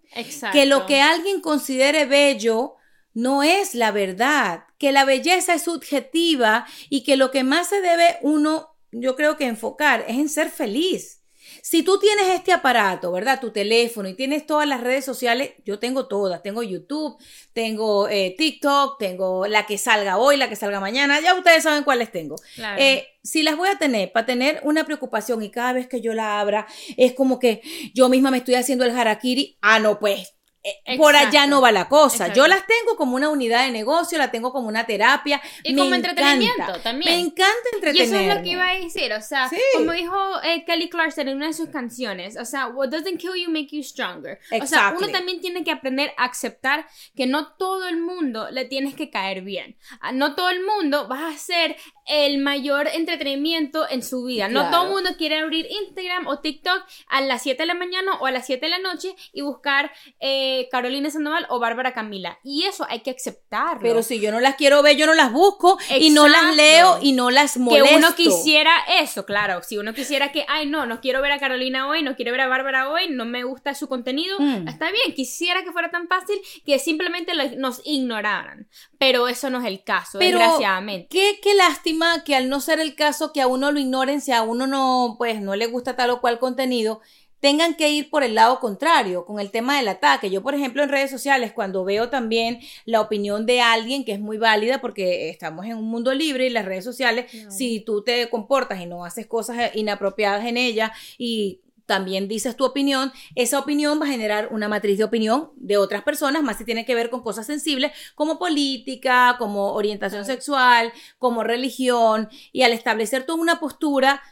Que 0.52 0.66
lo 0.66 0.84
que 0.84 1.00
alguien 1.00 1.40
considere 1.40 2.04
bello 2.04 2.74
no 3.14 3.42
es 3.42 3.74
la 3.74 3.92
verdad, 3.92 4.64
que 4.76 4.92
la 4.92 5.04
belleza 5.04 5.54
es 5.54 5.62
subjetiva 5.62 6.66
y 6.90 7.02
que 7.02 7.16
lo 7.16 7.30
que 7.30 7.44
más 7.44 7.68
se 7.68 7.80
debe 7.80 8.18
uno, 8.22 8.76
yo 8.90 9.16
creo 9.16 9.36
que 9.36 9.46
enfocar 9.46 10.04
es 10.06 10.18
en 10.18 10.28
ser 10.28 10.50
feliz. 10.50 11.21
Si 11.64 11.84
tú 11.84 12.00
tienes 12.00 12.26
este 12.26 12.52
aparato, 12.52 13.12
¿verdad? 13.12 13.40
Tu 13.40 13.52
teléfono 13.52 14.08
y 14.08 14.14
tienes 14.14 14.46
todas 14.46 14.66
las 14.66 14.80
redes 14.80 15.04
sociales, 15.04 15.52
yo 15.64 15.78
tengo 15.78 16.08
todas, 16.08 16.42
tengo 16.42 16.64
YouTube, 16.64 17.16
tengo 17.52 18.08
eh, 18.08 18.34
TikTok, 18.36 18.98
tengo 18.98 19.46
la 19.46 19.64
que 19.64 19.78
salga 19.78 20.18
hoy, 20.18 20.36
la 20.36 20.48
que 20.48 20.56
salga 20.56 20.80
mañana, 20.80 21.20
ya 21.20 21.34
ustedes 21.34 21.62
saben 21.62 21.84
cuáles 21.84 22.10
tengo. 22.10 22.34
Eh, 22.78 23.06
si 23.22 23.44
las 23.44 23.56
voy 23.56 23.68
a 23.68 23.78
tener 23.78 24.10
para 24.10 24.26
tener 24.26 24.60
una 24.64 24.84
preocupación 24.84 25.40
y 25.40 25.52
cada 25.52 25.72
vez 25.72 25.86
que 25.86 26.00
yo 26.00 26.14
la 26.14 26.40
abra 26.40 26.66
es 26.96 27.12
como 27.12 27.38
que 27.38 27.62
yo 27.94 28.08
misma 28.08 28.32
me 28.32 28.38
estoy 28.38 28.56
haciendo 28.56 28.84
el 28.84 28.98
harakiri, 28.98 29.56
ah, 29.60 29.78
no, 29.78 30.00
pues 30.00 30.34
eh, 30.64 30.96
por 30.96 31.16
allá 31.16 31.46
no 31.46 31.60
va 31.60 31.72
la 31.72 31.88
cosa. 31.88 32.32
Yo 32.32 32.46
las 32.46 32.66
tengo 32.66 32.96
como 32.96 33.16
una 33.16 33.30
unidad 33.30 33.64
de 33.64 33.72
negocio, 33.72 34.16
la 34.16 34.30
tengo 34.30 34.52
como 34.52 34.68
una 34.68 34.86
terapia. 34.86 35.42
Y 35.64 35.74
como 35.74 35.94
entretenimiento 35.94 36.80
también. 36.82 37.12
Me 37.12 37.20
encanta 37.20 37.68
entretener. 37.72 37.96
Y 37.96 38.10
eso 38.10 38.16
es 38.16 38.36
lo 38.36 38.42
que 38.42 38.50
iba 38.50 38.68
a 38.68 38.74
decir, 38.74 39.12
o 39.12 39.20
sea, 39.20 39.50
como 39.76 39.92
dijo 39.92 40.16
eh, 40.44 40.64
Kelly 40.64 40.88
Clarkson 40.88 41.28
en 41.28 41.36
una 41.36 41.48
de 41.48 41.52
sus 41.52 41.68
canciones, 41.70 42.36
o 42.36 42.44
sea, 42.44 42.68
what 42.68 42.90
doesn't 42.90 43.18
kill 43.18 43.34
you 43.34 43.50
make 43.50 43.68
you 43.72 43.82
stronger. 43.82 44.38
O 44.60 44.66
sea, 44.66 44.94
uno 44.96 45.08
también 45.08 45.40
tiene 45.40 45.64
que 45.64 45.72
aprender 45.72 46.12
a 46.16 46.26
aceptar 46.26 46.86
que 47.16 47.26
no 47.26 47.54
todo 47.54 47.88
el 47.88 48.00
mundo 48.00 48.50
le 48.50 48.64
tienes 48.64 48.94
que 48.94 49.10
caer 49.10 49.42
bien. 49.42 49.76
Ah, 50.00 50.12
no 50.12 50.34
todo 50.36 50.50
el 50.50 50.64
mundo 50.64 51.08
va 51.08 51.28
a 51.28 51.36
ser 51.36 51.76
el 52.06 52.38
mayor 52.38 52.88
entretenimiento 52.92 53.88
en 53.88 54.02
su 54.02 54.24
vida. 54.24 54.48
No 54.48 54.70
todo 54.70 54.84
el 54.84 54.90
mundo 54.90 55.10
quiere 55.16 55.38
abrir 55.38 55.66
Instagram 55.70 56.26
o 56.26 56.40
TikTok 56.40 56.82
a 57.08 57.20
las 57.20 57.42
7 57.42 57.62
de 57.62 57.66
la 57.66 57.74
mañana 57.74 58.14
o 58.20 58.26
a 58.26 58.30
las 58.30 58.46
7 58.46 58.64
de 58.66 58.70
la 58.70 58.78
noche 58.78 59.14
y 59.32 59.42
buscar 59.42 59.92
eh, 60.20 60.68
Carolina 60.70 61.10
Sandoval 61.10 61.46
o 61.48 61.58
Bárbara 61.58 61.92
Camila. 61.92 62.38
Y 62.42 62.64
eso 62.64 62.86
hay 62.88 63.00
que 63.00 63.12
aceptarlo. 63.12 63.82
Pero 63.82 64.02
si 64.02 64.20
yo 64.20 64.32
no 64.32 64.40
las 64.40 64.56
quiero 64.56 64.82
ver, 64.82 64.96
yo 64.96 65.06
no 65.06 65.14
las 65.14 65.32
busco 65.32 65.78
y 65.98 66.10
no 66.10 66.28
las 66.28 66.56
leo 66.56 66.98
y 67.00 67.12
no 67.12 67.30
las 67.30 67.56
molesto. 67.56 67.88
Que 67.88 67.96
uno 67.96 68.14
quisiera 68.14 68.72
eso, 69.00 69.24
claro. 69.24 69.62
Si 69.62 69.78
uno 69.78 69.94
quisiera 69.94 70.32
que, 70.32 70.44
ay, 70.48 70.66
no, 70.66 70.86
no 70.86 71.00
quiero 71.00 71.22
ver 71.22 71.32
a 71.32 71.38
Carolina 71.38 71.88
hoy, 71.88 72.02
no 72.02 72.16
quiero 72.16 72.32
ver 72.32 72.42
a 72.42 72.48
Bárbara 72.48 72.90
hoy, 72.90 73.08
no 73.10 73.24
me 73.24 73.44
gusta 73.44 73.74
su 73.74 73.88
contenido, 73.88 74.38
mm. 74.40 74.68
está 74.68 74.90
bien. 74.90 75.14
Quisiera 75.14 75.62
que 75.62 75.72
fuera 75.72 75.90
tan 75.90 76.08
fácil 76.08 76.36
que 76.64 76.78
simplemente 76.78 77.32
nos 77.56 77.80
ignoraran. 77.84 78.68
Pero 78.98 79.28
eso 79.28 79.50
no 79.50 79.60
es 79.60 79.66
el 79.66 79.84
caso, 79.84 80.18
desgraciadamente. 80.18 81.08
Qué, 81.08 81.38
qué 81.42 81.54
lástima 81.54 81.91
que 82.24 82.36
al 82.36 82.48
no 82.48 82.60
ser 82.60 82.80
el 82.80 82.94
caso 82.94 83.32
que 83.32 83.40
a 83.40 83.46
uno 83.46 83.72
lo 83.72 83.80
ignoren, 83.80 84.20
si 84.20 84.32
a 84.32 84.42
uno 84.42 84.66
no, 84.66 85.16
pues 85.18 85.40
no 85.40 85.56
le 85.56 85.66
gusta 85.66 85.96
tal 85.96 86.10
o 86.10 86.20
cual 86.20 86.38
contenido, 86.38 87.00
tengan 87.42 87.74
que 87.74 87.90
ir 87.90 88.08
por 88.08 88.22
el 88.22 88.36
lado 88.36 88.60
contrario, 88.60 89.24
con 89.24 89.40
el 89.40 89.50
tema 89.50 89.76
del 89.76 89.88
ataque. 89.88 90.30
Yo, 90.30 90.44
por 90.44 90.54
ejemplo, 90.54 90.80
en 90.80 90.88
redes 90.88 91.10
sociales, 91.10 91.52
cuando 91.52 91.84
veo 91.84 92.08
también 92.08 92.60
la 92.84 93.00
opinión 93.00 93.46
de 93.46 93.60
alguien 93.60 94.04
que 94.04 94.12
es 94.12 94.20
muy 94.20 94.38
válida, 94.38 94.80
porque 94.80 95.28
estamos 95.28 95.66
en 95.66 95.76
un 95.76 95.86
mundo 95.86 96.14
libre 96.14 96.46
y 96.46 96.50
las 96.50 96.64
redes 96.64 96.84
sociales, 96.84 97.32
si 97.48 97.80
tú 97.80 98.04
te 98.04 98.30
comportas 98.30 98.80
y 98.80 98.86
no 98.86 99.04
haces 99.04 99.26
cosas 99.26 99.74
inapropiadas 99.74 100.46
en 100.46 100.56
ellas 100.56 100.92
y 101.18 101.61
también 101.86 102.28
dices 102.28 102.56
tu 102.56 102.64
opinión, 102.64 103.12
esa 103.34 103.58
opinión 103.58 104.00
va 104.00 104.06
a 104.06 104.10
generar 104.10 104.48
una 104.52 104.68
matriz 104.68 104.98
de 104.98 105.04
opinión 105.04 105.50
de 105.56 105.76
otras 105.76 106.02
personas, 106.02 106.42
más 106.42 106.58
si 106.58 106.64
tiene 106.64 106.84
que 106.84 106.94
ver 106.94 107.10
con 107.10 107.22
cosas 107.22 107.46
sensibles 107.46 107.92
como 108.14 108.38
política, 108.38 109.36
como 109.38 109.72
orientación 109.72 110.24
sexual, 110.24 110.92
como 111.18 111.42
religión, 111.42 112.28
y 112.52 112.62
al 112.62 112.72
establecer 112.72 113.24
toda 113.24 113.40
una 113.40 113.60
postura, 113.60 114.22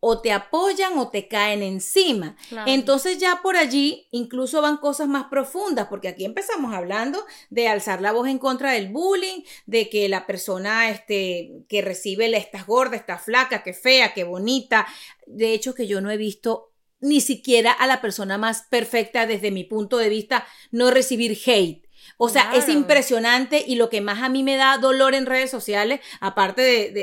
o 0.00 0.20
te 0.20 0.32
apoyan 0.32 0.98
o 0.98 1.10
te 1.10 1.28
caen 1.28 1.62
encima. 1.62 2.34
Entonces 2.66 3.18
ya 3.18 3.40
por 3.42 3.56
allí 3.56 4.08
incluso 4.10 4.62
van 4.62 4.78
cosas 4.78 5.08
más 5.08 5.26
profundas, 5.26 5.88
porque 5.88 6.08
aquí 6.08 6.24
empezamos 6.24 6.74
hablando 6.74 7.24
de 7.50 7.68
alzar 7.68 8.00
la 8.00 8.12
voz 8.12 8.26
en 8.26 8.38
contra 8.38 8.72
del 8.72 8.88
bullying, 8.88 9.42
de 9.66 9.90
que 9.90 10.08
la 10.08 10.26
persona 10.26 10.90
este, 10.90 11.64
que 11.68 11.82
recibe 11.82 12.34
estás 12.34 12.66
gorda, 12.66 12.96
está 12.96 13.18
flaca, 13.18 13.62
que 13.62 13.74
fea, 13.74 14.14
que 14.14 14.24
bonita. 14.24 14.86
De 15.26 15.52
hecho 15.52 15.74
que 15.74 15.86
yo 15.86 16.00
no 16.00 16.10
he 16.10 16.16
visto 16.16 16.69
ni 17.00 17.20
siquiera 17.20 17.72
a 17.72 17.86
la 17.86 18.00
persona 18.00 18.38
más 18.38 18.62
perfecta 18.62 19.26
desde 19.26 19.50
mi 19.50 19.64
punto 19.64 19.98
de 19.98 20.08
vista, 20.08 20.46
no 20.70 20.90
recibir 20.90 21.38
hate. 21.46 21.90
O 22.22 22.28
sea, 22.28 22.52
es 22.54 22.68
impresionante 22.68 23.64
y 23.66 23.76
lo 23.76 23.88
que 23.88 24.02
más 24.02 24.22
a 24.22 24.28
mí 24.28 24.42
me 24.42 24.56
da 24.56 24.76
dolor 24.76 25.14
en 25.14 25.24
redes 25.24 25.50
sociales, 25.50 26.00
aparte 26.20 26.60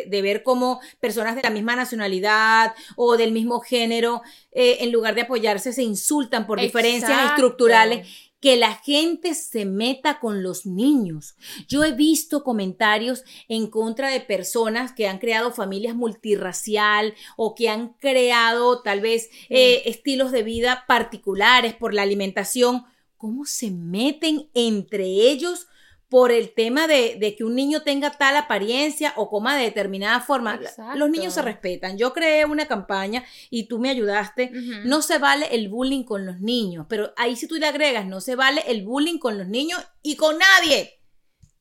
de, 0.07 0.21
ver 0.21 0.43
cómo 0.43 0.79
personas 0.99 1.35
de 1.35 1.41
la 1.41 1.49
misma 1.49 1.75
nacionalidad 1.75 2.75
o 2.95 3.17
del 3.17 3.31
mismo 3.31 3.59
género, 3.59 4.21
eh, 4.51 4.77
en 4.81 4.91
lugar 4.91 5.15
de 5.15 5.21
apoyarse, 5.21 5.73
se 5.73 5.81
insultan 5.81 6.45
por 6.45 6.59
diferencias 6.59 7.31
estructurales 7.31 8.07
que 8.47 8.55
la 8.55 8.75
gente 8.75 9.33
se 9.33 9.65
meta 9.65 10.21
con 10.21 10.41
los 10.41 10.65
niños. 10.65 11.35
Yo 11.67 11.83
he 11.83 11.91
visto 11.91 12.45
comentarios 12.45 13.25
en 13.49 13.67
contra 13.67 14.07
de 14.09 14.21
personas 14.21 14.93
que 14.93 15.05
han 15.05 15.19
creado 15.19 15.51
familias 15.51 15.95
multirracial 15.95 17.13
o 17.35 17.55
que 17.55 17.67
han 17.67 17.89
creado 17.99 18.81
tal 18.83 19.01
vez 19.01 19.29
eh, 19.49 19.81
estilos 19.83 20.31
de 20.31 20.43
vida 20.43 20.85
particulares 20.87 21.73
por 21.73 21.93
la 21.93 22.03
alimentación. 22.03 22.85
¿Cómo 23.17 23.43
se 23.43 23.69
meten 23.69 24.49
entre 24.53 25.03
ellos? 25.03 25.67
Por 26.09 26.31
el 26.31 26.53
tema 26.53 26.87
de, 26.87 27.35
que 27.37 27.43
un 27.43 27.55
niño 27.55 27.81
tenga 27.81 28.11
tal 28.11 28.37
apariencia 28.37 29.13
o 29.17 29.29
coma 29.29 29.57
de 29.57 29.63
determinada 29.63 30.21
forma. 30.21 30.59
Los 30.95 31.09
niños 31.09 31.33
se 31.33 31.41
respetan. 31.41 31.97
Yo 31.97 32.13
creé 32.13 32.45
una 32.45 32.67
campaña 32.67 33.23
y 33.49 33.67
tú 33.67 33.79
me 33.79 33.89
ayudaste. 33.89 34.51
No 34.85 35.01
se 35.01 35.17
vale 35.17 35.47
el 35.51 35.69
bullying 35.69 36.03
con 36.03 36.25
los 36.25 36.39
niños, 36.39 36.85
pero 36.89 37.13
ahí 37.17 37.35
si 37.35 37.47
tú 37.47 37.55
le 37.55 37.67
agregas, 37.67 38.05
no 38.05 38.21
se 38.21 38.35
vale 38.35 38.63
el 38.67 38.83
bullying 38.85 39.19
con 39.19 39.37
los 39.37 39.47
niños 39.47 39.79
y 40.01 40.15
con 40.15 40.37
nadie. 40.37 40.93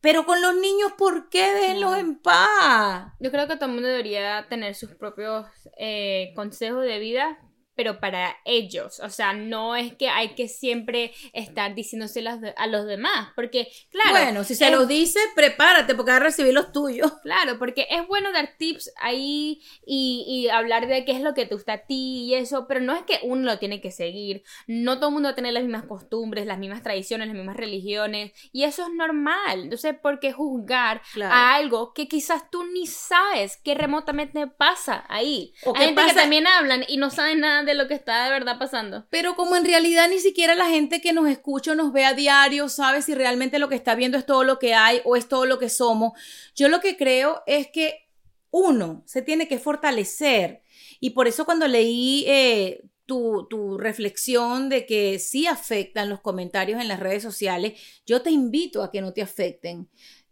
Pero 0.01 0.25
con 0.25 0.41
los 0.41 0.55
niños, 0.55 0.93
¿por 0.97 1.29
qué 1.31 1.53
déjenlos 1.53 1.99
en 1.99 2.19
paz? 2.21 3.13
Yo 3.19 3.33
creo 3.33 3.49
que 3.49 3.57
todo 3.57 3.67
el 3.67 3.73
mundo 3.73 3.89
debería 3.89 4.47
tener 4.49 4.77
sus 4.77 4.95
propios 4.95 5.47
eh, 5.79 6.33
consejos 6.37 6.85
de 6.85 7.01
vida 7.01 7.39
pero 7.77 8.01
para 8.01 8.39
ellos. 8.45 8.99
O 9.01 9.11
sea, 9.11 9.35
no 9.35 9.77
es 9.77 9.95
que 9.95 10.09
hay 10.09 10.31
que 10.31 10.49
siempre 10.49 11.13
estar 11.33 11.75
diciéndoselas 11.75 12.41
a 12.57 12.67
los 12.67 12.87
demás, 12.87 13.29
porque, 13.37 13.69
claro. 13.91 14.11
Bueno, 14.11 14.45
si 14.45 14.55
se 14.55 14.71
los 14.71 14.89
dice, 14.89 15.21
prepárate 15.35 15.95
porque 15.95 16.11
vas 16.11 16.21
a 16.21 16.25
recibir 16.25 16.55
los 16.55 16.73
tuyos. 16.73 17.13
Claro, 17.27 17.59
porque 17.59 17.89
es 17.91 18.07
bueno 18.07 18.33
dar 18.33 18.55
tips 18.57 18.93
ahí 19.01 19.61
y, 19.85 20.25
y, 20.29 20.49
hablar 20.49 20.87
de 20.87 21.05
qué 21.05 21.11
es 21.11 21.21
lo 21.21 21.35
que 21.35 21.45
te 21.45 21.57
gusta 21.57 21.73
a 21.73 21.79
ti 21.79 22.27
y 22.27 22.35
eso, 22.35 22.67
pero 22.69 22.79
no 22.79 22.95
es 22.95 23.03
que 23.03 23.19
uno 23.25 23.43
lo 23.43 23.59
tiene 23.59 23.81
que 23.81 23.91
seguir. 23.91 24.45
No 24.69 24.99
todo 24.99 25.09
el 25.09 25.15
mundo 25.15 25.35
tiene 25.35 25.51
las 25.51 25.65
mismas 25.65 25.87
costumbres, 25.87 26.47
las 26.47 26.59
mismas 26.59 26.83
tradiciones, 26.83 27.27
las 27.27 27.37
mismas 27.37 27.57
religiones, 27.57 28.33
y 28.53 28.63
eso 28.63 28.85
es 28.85 28.95
normal. 28.95 29.65
Entonces, 29.65 29.97
¿por 30.01 30.21
qué 30.21 30.33
juzgar 30.33 31.03
a 31.21 31.57
algo 31.57 31.93
que 31.93 32.07
quizás 32.07 32.49
tú 32.49 32.65
ni 32.65 32.87
sabes 32.87 33.57
que 33.57 33.75
remotamente 33.75 34.47
pasa 34.47 35.05
ahí? 35.09 35.53
O 35.65 35.77
hay 35.77 35.87
gente 35.87 36.07
que 36.07 36.15
también 36.15 36.47
hablan 36.47 36.85
y 36.87 36.97
no 36.97 37.11
saben 37.11 37.41
nada 37.41 37.66
de 37.67 37.75
lo 37.75 37.89
que 37.89 37.95
está 37.95 38.25
de 38.25 38.31
verdad 38.31 38.59
pasando. 38.59 39.07
Pero 39.11 39.37
como 39.37 39.57
en 39.57 39.65
realidad 39.65 40.09
ni 40.09 40.19
siquiera 40.19 40.55
la 40.55 40.71
gente 40.71 41.03
que 41.03 41.13
nos 41.13 41.29
escucha 41.29 41.73
o 41.73 41.75
nos 41.75 41.93
ve 41.93 42.07
a 42.07 42.15
diario 42.15 42.71
sabe 42.71 43.03
si 43.03 43.15
realmente 43.15 43.59
lo 43.59 43.69
que 43.69 43.75
está 43.75 43.95
viendo 43.95 44.17
es 44.17 44.25
todo 44.25 44.45
lo 44.45 44.59
que 44.59 44.75
hay 44.75 45.03
o 45.05 45.17
es 45.17 45.29
todo 45.29 45.45
lo 45.45 45.59
que 45.59 45.69
somos, 45.69 46.13
yo 46.55 46.69
lo 46.69 46.81
que 46.81 46.97
creo 46.97 47.43
es 47.47 47.69
que 47.69 48.09
uno 48.51 49.03
se 49.05 49.21
tiene 49.21 49.49
que 49.49 49.59
fortalecer. 49.59 50.63
Y 51.01 51.11
por 51.11 51.29
eso 51.29 51.45
cuando 51.45 51.69
leí 51.69 52.25
eh, 52.27 52.85
tu, 53.05 53.47
tu, 53.51 53.77
reflexión 53.77 54.69
de 54.69 54.87
que 54.87 55.19
sí 55.19 55.47
afectan 55.47 56.09
los 56.09 56.21
comentarios 56.21 56.81
en 56.81 56.89
las 56.89 57.01
redes 57.01 57.23
sociales, 57.23 57.81
yo 58.07 58.23
te 58.23 58.31
invito 58.31 58.83
a 58.83 58.91
que 58.91 59.03
no 59.03 59.13
te 59.13 59.23
afecten 59.23 59.89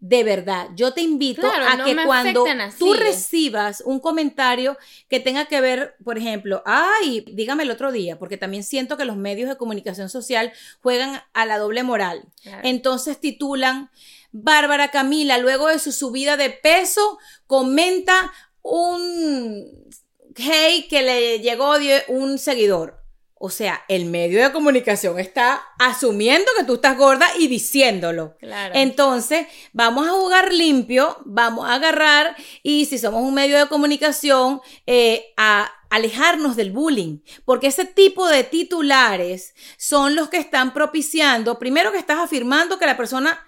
de 0.07 0.23
verdad. 0.23 0.69
Yo 0.75 0.93
te 0.93 1.01
invito 1.01 1.47
a 1.47 1.83
que 1.83 1.97
cuando 2.05 2.45
tú 2.79 2.93
recibas 2.93 3.83
un 3.87 4.01
comentario 4.01 4.77
que 5.09 5.19
tenga 5.19 5.47
que 5.47 5.63
ver, 5.63 5.97
por 6.05 6.19
ejemplo, 6.19 6.63
ay, 6.67 7.25
dígame 7.33 7.63
el 7.63 7.71
otro 7.71 7.91
día, 7.91 8.19
porque 8.19 8.37
también 8.37 8.65
siento 8.65 8.99
que 8.99 9.07
los 9.07 9.17
medios 9.17 9.49
de 9.49 9.57
comunicación 9.57 10.11
social 10.11 10.53
juegan 10.83 11.23
a 11.33 11.47
la 11.47 11.57
doble 11.57 11.85
moral. 11.85 12.23
Entonces 12.63 13.19
titulan, 13.19 13.91
Bárbara 14.31 14.91
Camila, 14.91 15.39
luego 15.39 15.69
de 15.69 15.79
su 15.79 15.91
subida 15.91 16.37
de 16.37 16.51
peso, 16.51 17.19
comenta 17.47 18.31
un 18.61 19.89
hey 20.37 20.87
que 20.91 21.01
le 21.01 21.39
llegó 21.39 21.77
un 22.09 22.39
seguidor. 22.39 23.04
O 23.37 23.51
sea, 23.51 23.85
el 23.89 24.07
medio 24.07 24.43
de 24.43 24.53
comunicación 24.53 25.19
está 25.19 25.63
asumiendo 25.79 26.51
que 26.57 26.65
tú 26.65 26.75
estás 26.75 26.97
gorda 26.97 27.27
y 27.39 27.49
diciéndolo. 27.49 28.37
Claro. 28.39 28.75
Entonces, 28.77 29.47
vamos 29.73 30.07
a 30.07 30.13
jugar 30.13 30.53
limpio, 30.53 31.19
vamos 31.25 31.69
a 31.69 31.75
agarrar 31.75 32.37
y 32.63 32.87
si 32.87 32.99
somos 32.99 33.23
un 33.23 33.35
medio 33.35 33.59
de 33.59 33.69
comunicación, 33.69 34.61
eh, 34.87 35.33
a 35.37 35.71
alejarnos 35.91 36.57
del 36.57 36.73
bullying, 36.73 37.19
porque 37.45 37.69
ese 37.69 37.85
tipo 37.85 38.27
de 38.27 38.43
titulares 38.43 39.55
son 39.77 40.17
los 40.17 40.29
que 40.29 40.39
están 40.39 40.73
propiciando, 40.73 41.59
primero 41.61 41.93
que 41.93 41.99
estás 41.99 42.19
afirmando 42.19 42.81
que 42.81 42.87
la 42.87 42.97
persona 42.97 43.39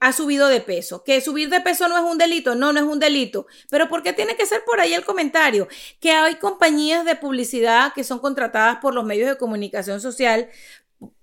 ha 0.00 0.12
subido 0.12 0.48
de 0.48 0.60
peso. 0.60 1.02
Que 1.04 1.20
subir 1.20 1.50
de 1.50 1.60
peso 1.60 1.88
no 1.88 1.96
es 1.96 2.04
un 2.04 2.18
delito, 2.18 2.54
no, 2.54 2.72
no 2.72 2.80
es 2.80 2.86
un 2.86 2.98
delito. 2.98 3.46
Pero 3.70 3.88
¿por 3.88 4.02
qué 4.02 4.12
tiene 4.12 4.36
que 4.36 4.46
ser 4.46 4.64
por 4.64 4.80
ahí 4.80 4.94
el 4.94 5.04
comentario? 5.04 5.68
Que 6.00 6.12
hay 6.12 6.36
compañías 6.36 7.04
de 7.04 7.16
publicidad 7.16 7.92
que 7.92 8.04
son 8.04 8.18
contratadas 8.18 8.78
por 8.78 8.94
los 8.94 9.04
medios 9.04 9.28
de 9.28 9.36
comunicación 9.36 10.00
social 10.00 10.48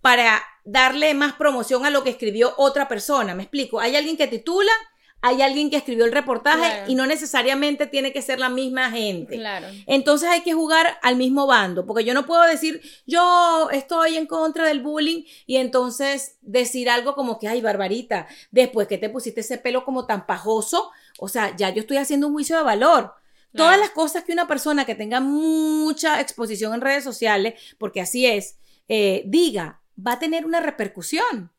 para 0.01 0.43
darle 0.63 1.13
más 1.13 1.33
promoción 1.33 1.85
a 1.85 1.89
lo 1.89 2.03
que 2.03 2.09
escribió 2.09 2.53
otra 2.57 2.87
persona. 2.87 3.35
Me 3.35 3.43
explico. 3.43 3.79
Hay 3.79 3.95
alguien 3.95 4.17
que 4.17 4.27
titula 4.27 4.71
hay 5.25 5.41
alguien 5.41 5.71
que 5.71 5.77
escribió 5.77 6.05
el 6.05 6.11
reportaje 6.11 6.83
y 6.87 6.93
no 6.93 7.07
necesariamente 7.07 7.87
tiene 7.87 8.13
que 8.13 8.21
ser 8.21 8.39
la 8.39 8.47
misma 8.47 8.91
gente. 8.91 9.37
Claro. 9.37 9.65
Entonces 9.87 10.29
hay 10.29 10.41
que 10.41 10.53
jugar 10.53 10.99
al 11.01 11.15
mismo 11.15 11.47
bando, 11.47 11.87
porque 11.87 12.03
yo 12.03 12.13
no 12.13 12.27
puedo 12.27 12.43
decir, 12.43 12.79
yo 13.07 13.67
estoy 13.71 14.17
en 14.17 14.27
contra 14.27 14.67
del 14.67 14.83
bullying 14.83 15.23
y 15.47 15.55
entonces 15.55 16.37
decir 16.41 16.91
algo 16.91 17.15
como 17.15 17.39
que, 17.39 17.47
ay, 17.47 17.59
Barbarita, 17.59 18.27
después 18.51 18.87
que 18.87 18.99
te 18.99 19.09
pusiste 19.09 19.41
ese 19.41 19.57
pelo 19.57 19.83
como 19.83 20.05
tan 20.05 20.27
pajoso, 20.27 20.91
o 21.17 21.27
sea, 21.27 21.55
ya 21.55 21.71
yo 21.71 21.81
estoy 21.81 21.97
haciendo 21.97 22.27
un 22.27 22.33
juicio 22.33 22.57
de 22.57 22.63
valor. 22.63 23.15
Todas 23.55 23.79
las 23.79 23.89
cosas 23.89 24.25
que 24.25 24.33
una 24.33 24.47
persona 24.47 24.85
que 24.85 24.93
tenga 24.93 25.21
mucha 25.21 26.21
exposición 26.21 26.75
en 26.75 26.81
redes 26.81 27.03
sociales, 27.03 27.55
porque 27.79 27.99
así 27.99 28.27
es, 28.27 28.59
eh, 28.89 29.23
diga, 29.25 29.81
va 29.97 30.13
a 30.13 30.19
tener 30.19 30.45
una 30.45 30.59
repercusión. 30.59 31.51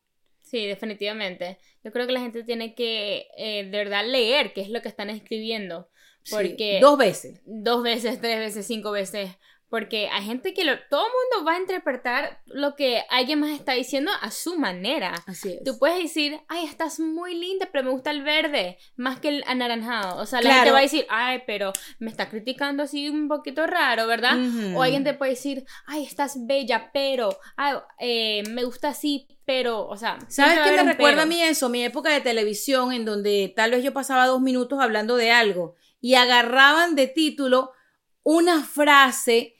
Sí, 0.49 0.65
definitivamente. 0.65 1.57
Yo 1.83 1.91
creo 1.91 2.07
que 2.07 2.13
la 2.13 2.21
gente 2.21 2.43
tiene 2.43 2.73
que 2.73 3.27
eh, 3.37 3.65
de 3.65 3.77
verdad 3.77 4.05
leer 4.05 4.53
qué 4.53 4.61
es 4.61 4.69
lo 4.69 4.81
que 4.81 4.87
están 4.87 5.09
escribiendo. 5.09 5.89
Porque 6.29 6.79
dos 6.81 6.97
veces. 6.97 7.41
Dos 7.45 7.83
veces, 7.83 8.19
tres 8.21 8.39
veces, 8.39 8.65
cinco 8.65 8.91
veces. 8.91 9.29
Porque 9.69 10.07
hay 10.07 10.23
gente 10.23 10.53
que 10.53 10.63
lo, 10.63 10.73
todo 10.89 11.05
el 11.05 11.11
mundo 11.11 11.45
va 11.45 11.57
a 11.57 11.59
interpretar 11.59 12.41
lo 12.45 12.75
que 12.75 13.03
alguien 13.09 13.41
más 13.41 13.51
está 13.51 13.73
diciendo 13.73 14.11
a 14.21 14.31
su 14.31 14.57
manera. 14.57 15.13
Así 15.25 15.53
es. 15.53 15.63
Tú 15.65 15.77
puedes 15.77 16.01
decir, 16.01 16.39
ay, 16.47 16.63
estás 16.63 17.01
muy 17.01 17.35
linda, 17.35 17.67
pero 17.71 17.83
me 17.83 17.91
gusta 17.91 18.11
el 18.11 18.23
verde 18.23 18.77
más 18.95 19.19
que 19.19 19.27
el 19.27 19.43
anaranjado. 19.45 20.21
O 20.21 20.25
sea, 20.25 20.41
la 20.41 20.53
gente 20.53 20.71
va 20.71 20.79
a 20.79 20.83
decir, 20.83 21.05
ay, 21.09 21.43
pero 21.45 21.73
me 21.99 22.09
está 22.09 22.29
criticando 22.29 22.83
así 22.83 23.09
un 23.09 23.27
poquito 23.27 23.67
raro, 23.67 24.07
¿verdad? 24.07 24.37
O 24.73 24.83
alguien 24.83 25.03
te 25.03 25.13
puede 25.13 25.31
decir, 25.31 25.65
ay, 25.85 26.05
estás 26.05 26.45
bella, 26.45 26.89
pero, 26.93 27.37
ay, 27.57 27.75
eh, 27.99 28.43
me 28.49 28.63
gusta 28.63 28.89
así, 28.89 29.27
pero, 29.43 29.85
o 29.85 29.97
sea. 29.97 30.17
¿Sabes 30.29 30.59
qué 30.59 30.71
me 30.71 30.93
recuerda 30.93 31.23
a 31.23 31.25
mí 31.25 31.41
eso? 31.41 31.67
Mi 31.67 31.83
época 31.83 32.09
de 32.09 32.21
televisión, 32.21 32.93
en 32.93 33.03
donde 33.03 33.51
tal 33.53 33.71
vez 33.71 33.83
yo 33.83 33.91
pasaba 33.91 34.27
dos 34.27 34.39
minutos 34.39 34.79
hablando 34.79 35.17
de 35.17 35.31
algo 35.31 35.75
y 35.99 36.15
agarraban 36.15 36.95
de 36.95 37.07
título 37.07 37.71
una 38.23 38.63
frase 38.63 39.56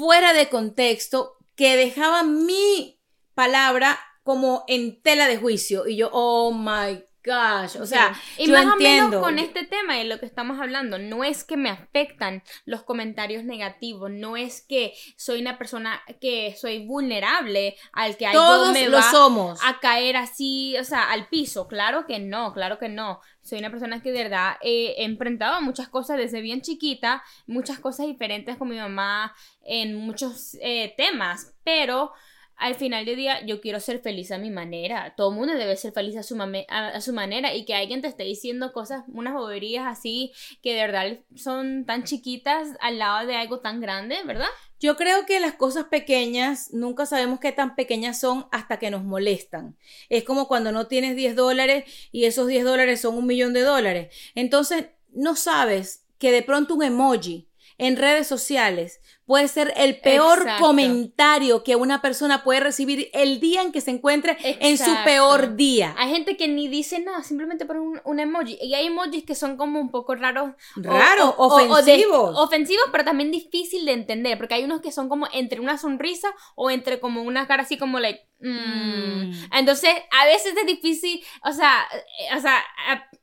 fuera 0.00 0.32
de 0.32 0.48
contexto 0.48 1.36
que 1.56 1.76
dejaba 1.76 2.22
mi 2.22 2.98
palabra 3.34 4.00
como 4.22 4.64
en 4.66 5.02
tela 5.02 5.28
de 5.28 5.36
juicio. 5.36 5.86
Y 5.86 5.96
yo, 5.96 6.08
oh 6.10 6.54
my 6.54 7.04
gosh, 7.24 7.80
o 7.80 7.86
sea, 7.86 8.14
y 8.38 8.46
yo 8.46 8.52
más 8.52 8.64
entiendo. 8.64 9.06
o 9.06 9.08
menos 9.10 9.22
con 9.22 9.38
este 9.38 9.64
tema 9.64 9.96
de 9.96 10.04
lo 10.04 10.18
que 10.18 10.26
estamos 10.26 10.60
hablando, 10.60 10.98
no 10.98 11.24
es 11.24 11.44
que 11.44 11.56
me 11.56 11.70
afectan 11.70 12.42
los 12.64 12.82
comentarios 12.82 13.44
negativos, 13.44 14.10
no 14.10 14.36
es 14.36 14.62
que 14.62 14.94
soy 15.16 15.40
una 15.40 15.58
persona 15.58 16.02
que 16.20 16.54
soy 16.58 16.86
vulnerable 16.86 17.76
al 17.92 18.16
que 18.16 18.26
algo 18.26 18.72
me 18.72 18.88
va 18.88 19.02
somos. 19.10 19.60
a 19.64 19.80
caer 19.80 20.16
así, 20.16 20.76
o 20.78 20.84
sea, 20.84 21.10
al 21.10 21.28
piso, 21.28 21.68
claro 21.68 22.06
que 22.06 22.18
no, 22.18 22.52
claro 22.52 22.78
que 22.78 22.88
no. 22.88 23.20
Soy 23.42 23.58
una 23.58 23.70
persona 23.70 24.02
que 24.02 24.12
de 24.12 24.24
verdad 24.24 24.56
he 24.60 25.02
enfrentado 25.04 25.60
muchas 25.62 25.88
cosas 25.88 26.18
desde 26.18 26.40
bien 26.40 26.60
chiquita, 26.60 27.22
muchas 27.46 27.78
cosas 27.78 28.06
diferentes 28.06 28.56
con 28.56 28.68
mi 28.68 28.76
mamá 28.76 29.34
en 29.64 29.96
muchos 29.96 30.56
eh, 30.60 30.94
temas, 30.96 31.54
pero 31.64 32.12
al 32.60 32.74
final 32.74 33.06
del 33.06 33.16
día 33.16 33.44
yo 33.46 33.60
quiero 33.62 33.80
ser 33.80 34.00
feliz 34.00 34.30
a 34.30 34.38
mi 34.38 34.50
manera. 34.50 35.14
Todo 35.16 35.30
mundo 35.30 35.54
debe 35.54 35.76
ser 35.76 35.92
feliz 35.92 36.16
a 36.16 36.22
su, 36.22 36.38
a, 36.68 37.00
su 37.00 37.12
manera 37.14 37.54
y 37.54 37.64
que 37.64 37.74
alguien 37.74 38.02
te 38.02 38.08
esté 38.08 38.24
diciendo 38.24 38.72
cosas, 38.72 39.04
unas 39.08 39.32
boberías 39.32 39.86
así 39.86 40.32
que 40.62 40.74
de 40.74 40.82
verdad 40.82 41.18
son 41.34 41.86
tan 41.86 42.04
chiquitas 42.04 42.68
al 42.80 42.98
lado 42.98 43.26
de 43.26 43.34
algo 43.36 43.60
tan 43.60 43.80
grande, 43.80 44.18
¿verdad? 44.26 44.48
Yo 44.78 44.96
creo 44.96 45.24
que 45.24 45.40
las 45.40 45.54
cosas 45.54 45.86
pequeñas 45.86 46.70
nunca 46.72 47.06
sabemos 47.06 47.40
qué 47.40 47.50
tan 47.50 47.74
pequeñas 47.74 48.20
son 48.20 48.46
hasta 48.52 48.78
que 48.78 48.90
nos 48.90 49.04
molestan. 49.04 49.78
Es 50.10 50.24
como 50.24 50.46
cuando 50.46 50.70
no 50.70 50.86
tienes 50.86 51.16
10 51.16 51.36
dólares 51.36 51.84
y 52.12 52.26
esos 52.26 52.46
10 52.46 52.64
dólares 52.64 53.00
son 53.00 53.16
un 53.16 53.26
millón 53.26 53.54
de 53.54 53.62
dólares. 53.62 54.14
Entonces 54.34 54.86
no 55.12 55.34
sabes 55.34 56.04
que 56.18 56.30
de 56.30 56.42
pronto 56.42 56.74
un 56.74 56.82
emoji 56.82 57.48
en 57.78 57.96
redes 57.96 58.26
sociales 58.26 59.00
puede 59.30 59.46
ser 59.46 59.72
el 59.76 60.00
peor 60.00 60.44
comentario 60.58 61.62
que 61.62 61.76
una 61.76 62.02
persona 62.02 62.42
puede 62.42 62.58
recibir 62.58 63.10
el 63.12 63.38
día 63.38 63.62
en 63.62 63.70
que 63.70 63.80
se 63.80 63.92
encuentre 63.92 64.36
en 64.42 64.76
su 64.76 64.90
peor 65.04 65.54
día. 65.54 65.94
Hay 65.98 66.10
gente 66.10 66.36
que 66.36 66.48
ni 66.48 66.66
dice 66.66 66.98
nada, 66.98 67.22
simplemente 67.22 67.64
pone 67.64 67.78
un, 67.78 68.18
emoji. 68.18 68.58
Y 68.60 68.74
hay 68.74 68.86
emojis 68.86 69.24
que 69.24 69.36
son 69.36 69.56
como 69.56 69.78
un 69.78 69.92
poco 69.92 70.16
raros. 70.16 70.50
Raros, 70.74 71.32
ofensivos. 71.36 72.36
ofensivos, 72.36 72.86
pero 72.90 73.04
también 73.04 73.30
difícil 73.30 73.84
de 73.84 73.92
entender, 73.92 74.36
porque 74.36 74.54
hay 74.54 74.64
unos 74.64 74.80
que 74.80 74.90
son 74.90 75.08
como 75.08 75.28
entre 75.32 75.60
una 75.60 75.78
sonrisa 75.78 76.34
o 76.56 76.68
entre 76.68 76.98
como 76.98 77.22
una 77.22 77.46
cara 77.46 77.62
así 77.62 77.78
como 77.78 78.00
like... 78.00 78.26
Mm. 78.40 79.28
Mm. 79.28 79.32
Entonces, 79.52 79.90
a 80.10 80.24
veces 80.24 80.54
es 80.56 80.66
difícil, 80.66 81.22
o 81.44 81.52
sea, 81.52 81.86
eh, 81.92 82.36
o 82.36 82.40
sea, 82.40 82.64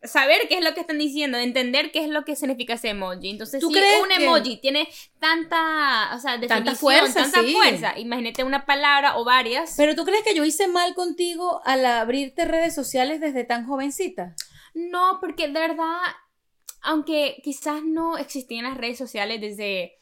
saber 0.04 0.48
qué 0.48 0.60
es 0.60 0.64
lo 0.64 0.74
que 0.74 0.82
están 0.82 1.00
diciendo, 1.00 1.38
entender 1.38 1.92
qué 1.92 2.04
es 2.04 2.10
lo 2.10 2.24
que 2.24 2.36
significa 2.36 2.76
ese 2.76 2.90
emoji. 2.90 3.32
Entonces, 3.32 3.62
si 3.62 3.66
un 3.66 4.12
emoji 4.12 4.58
tiene 4.58 4.88
tanta 5.20 6.16
o 6.16 6.20
sea, 6.20 6.40
tanta 6.40 6.76
fuerza, 6.76 7.24
tanta 7.24 7.44
fuerza. 7.44 7.98
Imagínate 7.98 8.44
una 8.44 8.66
palabra 8.66 9.18
o 9.18 9.24
varias. 9.24 9.76
Pero 9.78 9.96
tú 9.96 10.06
crees 10.06 10.24
que 10.24 10.36
yo 10.36 10.44
hice 10.44 10.68
mal 10.68 10.94
contigo 10.96 11.62
al 11.66 11.86
abrirte 11.86 12.46
redes 12.46 12.76
sociales 12.76 13.20
desde 13.20 13.44
tan 13.44 13.66
jovencita? 13.68 14.36
No, 14.74 15.20
porque 15.20 15.48
de 15.48 15.60
verdad, 15.60 15.98
aunque 16.82 17.38
quizás 17.44 17.84
no 17.84 18.18
existían 18.18 18.66
las 18.66 18.78
redes 18.78 18.98
sociales 18.98 19.42
desde 19.42 19.98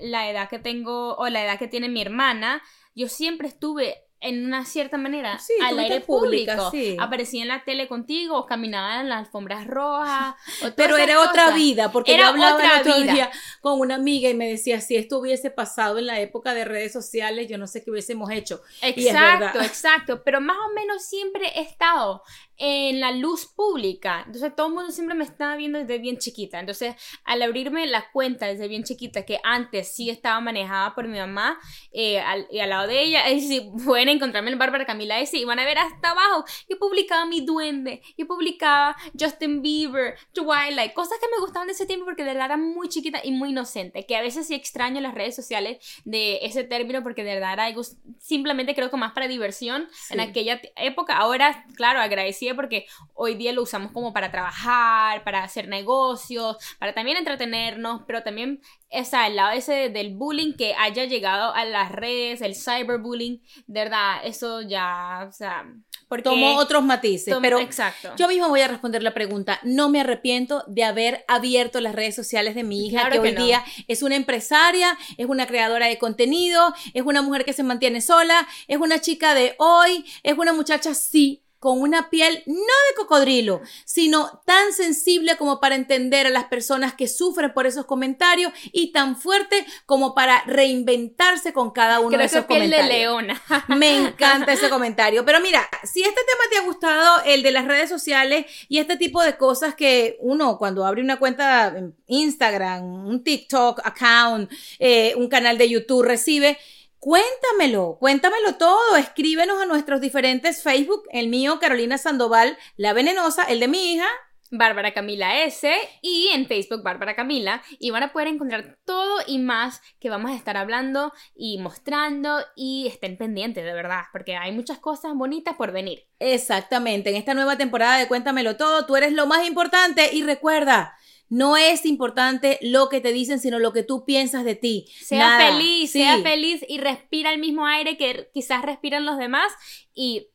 la 0.00 0.30
edad 0.30 0.48
que 0.48 0.58
tengo 0.58 1.16
o 1.16 1.28
la 1.28 1.44
edad 1.44 1.58
que 1.58 1.68
tiene 1.68 1.88
mi 1.88 2.02
hermana, 2.02 2.62
yo 2.94 3.08
siempre 3.08 3.48
estuve 3.48 4.07
en 4.20 4.44
una 4.46 4.64
cierta 4.64 4.98
manera 4.98 5.38
al 5.62 5.78
aire 5.78 6.00
público. 6.00 6.72
Aparecía 6.98 7.42
en 7.42 7.48
la 7.48 7.64
tele 7.64 7.86
contigo, 7.86 8.46
caminaba 8.46 9.00
en 9.00 9.08
las 9.08 9.26
alfombras 9.26 9.66
rojas. 9.66 10.34
Pero 10.76 10.96
era 10.96 11.20
otra 11.20 11.52
vida, 11.52 11.92
porque 11.92 12.14
era 12.14 12.24
yo 12.24 12.28
hablaba 12.30 12.60
el 12.60 12.80
otro 12.80 13.00
día 13.00 13.30
con 13.60 13.78
una 13.80 13.94
amiga 13.94 14.28
y 14.28 14.34
me 14.34 14.48
decía, 14.48 14.80
si 14.80 14.96
esto 14.96 15.18
hubiese 15.18 15.50
pasado 15.50 15.98
en 15.98 16.06
la 16.06 16.20
época 16.20 16.54
de 16.54 16.64
redes 16.64 16.92
sociales, 16.92 17.48
yo 17.48 17.58
no 17.58 17.66
sé 17.66 17.84
qué 17.84 17.90
hubiésemos 17.90 18.30
hecho. 18.30 18.62
Exacto, 18.82 19.60
exacto. 19.60 20.22
Pero 20.24 20.40
más 20.40 20.56
o 20.56 20.74
menos 20.74 21.04
siempre 21.04 21.48
he 21.54 21.62
estado 21.62 22.22
en 22.58 23.00
la 23.00 23.12
luz 23.12 23.46
pública. 23.46 24.24
Entonces 24.26 24.54
todo 24.54 24.66
el 24.66 24.74
mundo 24.74 24.90
siempre 24.90 25.14
me 25.14 25.24
estaba 25.24 25.56
viendo 25.56 25.78
desde 25.78 25.98
bien 25.98 26.18
chiquita. 26.18 26.60
Entonces 26.60 26.94
al 27.24 27.42
abrirme 27.42 27.86
la 27.86 28.10
cuenta 28.10 28.46
desde 28.46 28.68
bien 28.68 28.84
chiquita, 28.84 29.24
que 29.24 29.38
antes 29.44 29.94
sí 29.94 30.10
estaba 30.10 30.40
manejada 30.40 30.94
por 30.94 31.06
mi 31.06 31.18
mamá, 31.18 31.58
eh, 31.92 32.22
y 32.50 32.58
al 32.58 32.70
lado 32.70 32.86
de 32.88 33.02
ella, 33.02 33.28
es 33.28 33.48
decir, 33.48 33.62
pueden 33.84 34.08
encontrarme 34.08 34.50
en 34.50 34.58
Bárbara 34.58 34.84
Camila 34.86 35.16
y 35.20 35.44
van 35.44 35.58
a 35.58 35.64
ver 35.64 35.78
hasta 35.78 36.10
abajo. 36.10 36.44
Yo 36.68 36.78
publicaba 36.78 37.26
Mi 37.26 37.40
Duende, 37.40 38.02
yo 38.16 38.26
publicaba 38.26 38.96
Justin 39.18 39.62
Bieber, 39.62 40.16
Twilight, 40.32 40.92
cosas 40.92 41.18
que 41.20 41.26
me 41.28 41.40
gustaban 41.40 41.68
de 41.68 41.74
ese 41.74 41.86
tiempo 41.86 42.04
porque 42.04 42.24
de 42.24 42.30
verdad 42.30 42.46
era 42.46 42.56
muy 42.56 42.88
chiquita 42.88 43.20
y 43.22 43.30
muy 43.30 43.50
inocente, 43.50 44.04
que 44.06 44.16
a 44.16 44.22
veces 44.22 44.46
sí 44.46 44.54
extraño 44.54 45.00
las 45.00 45.14
redes 45.14 45.34
sociales 45.36 45.78
de 46.04 46.40
ese 46.42 46.64
término 46.64 47.02
porque 47.02 47.24
de 47.24 47.34
verdad 47.34 47.52
era 47.54 47.64
algo 47.64 47.82
simplemente 48.18 48.74
creo 48.74 48.90
que 48.90 48.96
más 48.96 49.12
para 49.12 49.28
diversión 49.28 49.88
en 50.10 50.20
aquella 50.20 50.60
época. 50.76 51.16
Ahora, 51.16 51.64
claro, 51.76 52.00
agradecí 52.00 52.47
inclusive 52.48 52.54
porque 52.54 52.86
hoy 53.14 53.34
día 53.34 53.52
lo 53.52 53.62
usamos 53.62 53.92
como 53.92 54.12
para 54.12 54.30
trabajar, 54.30 55.24
para 55.24 55.42
hacer 55.42 55.68
negocios, 55.68 56.56
para 56.78 56.94
también 56.94 57.16
entretenernos, 57.16 58.02
pero 58.06 58.22
también 58.22 58.60
esa, 58.90 59.26
el 59.26 59.36
lado 59.36 59.52
ese 59.52 59.90
del 59.90 60.14
bullying 60.14 60.54
que 60.54 60.74
haya 60.74 61.04
llegado 61.04 61.54
a 61.54 61.64
las 61.64 61.92
redes, 61.92 62.40
el 62.40 62.54
cyberbullying, 62.54 63.42
de 63.66 63.80
verdad, 63.80 64.20
eso 64.24 64.62
ya, 64.62 65.26
o 65.28 65.32
sea, 65.32 65.66
porque 66.08 66.22
tomó 66.22 66.56
otros 66.56 66.82
matices, 66.82 67.36
pero 67.42 67.60
exacto. 67.60 68.14
yo 68.16 68.28
mismo 68.28 68.48
voy 68.48 68.62
a 68.62 68.68
responder 68.68 69.02
la 69.02 69.12
pregunta. 69.12 69.60
No 69.62 69.90
me 69.90 70.00
arrepiento 70.00 70.64
de 70.66 70.84
haber 70.84 71.24
abierto 71.28 71.80
las 71.80 71.94
redes 71.94 72.14
sociales 72.14 72.54
de 72.54 72.64
mi 72.64 72.86
hija, 72.86 73.10
que, 73.10 73.18
hoy 73.18 73.34
día 73.34 73.62
es 73.88 74.02
una 74.02 74.16
empresaria, 74.16 74.96
es 75.18 75.26
una 75.26 75.46
creadora 75.46 75.86
de 75.86 75.98
contenido, 75.98 76.74
es 76.94 77.02
una 77.02 77.20
mujer 77.20 77.44
que 77.44 77.52
se 77.52 77.62
mantiene 77.62 78.00
sola, 78.00 78.48
es 78.68 78.78
una 78.78 79.00
chica 79.00 79.34
de 79.34 79.54
hoy, 79.58 80.06
es 80.22 80.38
una 80.38 80.54
muchacha 80.54 80.94
sí 80.94 81.44
con 81.58 81.80
una 81.80 82.10
piel 82.10 82.42
no 82.46 82.54
de 82.54 82.94
cocodrilo, 82.96 83.60
sino 83.84 84.42
tan 84.44 84.72
sensible 84.72 85.36
como 85.36 85.60
para 85.60 85.74
entender 85.74 86.26
a 86.26 86.30
las 86.30 86.44
personas 86.44 86.94
que 86.94 87.08
sufren 87.08 87.52
por 87.52 87.66
esos 87.66 87.86
comentarios 87.86 88.52
y 88.72 88.92
tan 88.92 89.16
fuerte 89.16 89.66
como 89.86 90.14
para 90.14 90.42
reinventarse 90.44 91.52
con 91.52 91.70
cada 91.70 92.00
uno 92.00 92.16
de 92.16 92.24
esos 92.24 92.42
que 92.42 92.48
piel 92.48 92.60
comentarios. 92.62 92.88
de 92.88 92.98
leona. 92.98 93.42
Me 93.68 93.96
encanta 93.96 94.52
ese 94.52 94.70
comentario. 94.70 95.24
Pero 95.24 95.40
mira, 95.40 95.68
si 95.82 96.02
este 96.02 96.20
tema 96.20 96.44
te 96.50 96.58
ha 96.58 96.62
gustado, 96.62 97.22
el 97.24 97.42
de 97.42 97.50
las 97.50 97.66
redes 97.66 97.88
sociales 97.88 98.46
y 98.68 98.78
este 98.78 98.96
tipo 98.96 99.22
de 99.22 99.36
cosas 99.36 99.74
que 99.74 100.16
uno 100.20 100.58
cuando 100.58 100.84
abre 100.86 101.02
una 101.02 101.18
cuenta 101.18 101.68
en 101.76 101.94
Instagram, 102.06 102.84
un 103.06 103.22
TikTok 103.22 103.80
account, 103.84 104.50
eh, 104.78 105.14
un 105.16 105.28
canal 105.28 105.58
de 105.58 105.68
YouTube 105.68 106.04
recibe, 106.04 106.58
Cuéntamelo, 106.98 107.96
cuéntamelo 108.00 108.56
todo. 108.56 108.96
Escríbenos 108.96 109.62
a 109.62 109.66
nuestros 109.66 110.00
diferentes 110.00 110.64
Facebook, 110.64 111.04
el 111.12 111.28
mío, 111.28 111.60
Carolina 111.60 111.96
Sandoval, 111.96 112.58
La 112.76 112.92
Venenosa, 112.92 113.44
el 113.44 113.60
de 113.60 113.68
mi 113.68 113.92
hija. 113.92 114.08
Bárbara 114.50 114.94
Camila 114.94 115.42
S 115.44 115.70
y 116.00 116.28
en 116.32 116.46
Facebook 116.46 116.82
Bárbara 116.82 117.14
Camila 117.14 117.62
y 117.78 117.90
van 117.90 118.02
a 118.02 118.12
poder 118.12 118.28
encontrar 118.28 118.78
todo 118.84 119.18
y 119.26 119.38
más 119.38 119.82
que 120.00 120.08
vamos 120.08 120.30
a 120.30 120.36
estar 120.36 120.56
hablando 120.56 121.12
y 121.34 121.58
mostrando 121.58 122.40
y 122.56 122.86
estén 122.88 123.18
pendientes 123.18 123.64
de 123.64 123.74
verdad 123.74 124.04
porque 124.10 124.36
hay 124.36 124.52
muchas 124.52 124.78
cosas 124.78 125.12
bonitas 125.14 125.54
por 125.56 125.72
venir. 125.72 126.06
Exactamente, 126.18 127.10
en 127.10 127.16
esta 127.16 127.34
nueva 127.34 127.56
temporada 127.56 127.98
de 127.98 128.08
Cuéntamelo 128.08 128.56
todo, 128.56 128.86
tú 128.86 128.96
eres 128.96 129.12
lo 129.12 129.26
más 129.26 129.46
importante 129.46 130.14
y 130.14 130.22
recuerda, 130.22 130.96
no 131.28 131.56
es 131.56 131.84
importante 131.84 132.58
lo 132.62 132.88
que 132.88 133.00
te 133.00 133.12
dicen, 133.12 133.38
sino 133.38 133.58
lo 133.58 133.72
que 133.72 133.82
tú 133.82 134.04
piensas 134.04 134.44
de 134.44 134.54
ti. 134.54 134.86
Sea 135.00 135.38
feliz, 135.38 135.92
sea 135.92 136.18
feliz 136.22 136.64
y 136.68 136.78
respira 136.78 137.32
el 137.32 137.38
mismo 137.38 137.66
aire 137.66 137.96
que 137.96 138.30
quizás 138.32 138.62
respiran 138.62 139.04
los 139.04 139.18
demás 139.18 139.52
y, 139.94 140.28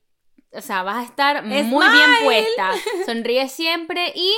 o 0.51 0.61
sea, 0.61 0.83
vas 0.83 0.97
a 0.97 1.03
estar 1.03 1.43
muy 1.43 1.87
bien 1.87 2.09
puesta. 2.23 2.71
Sonríe 3.05 3.49
siempre 3.49 4.13
y 4.15 4.33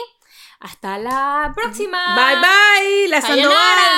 hasta 0.60 0.98
la 0.98 1.52
próxima. 1.56 2.16
Bye 2.16 2.36
bye, 2.38 3.08
la 3.10 3.22
Sandoval. 3.22 3.58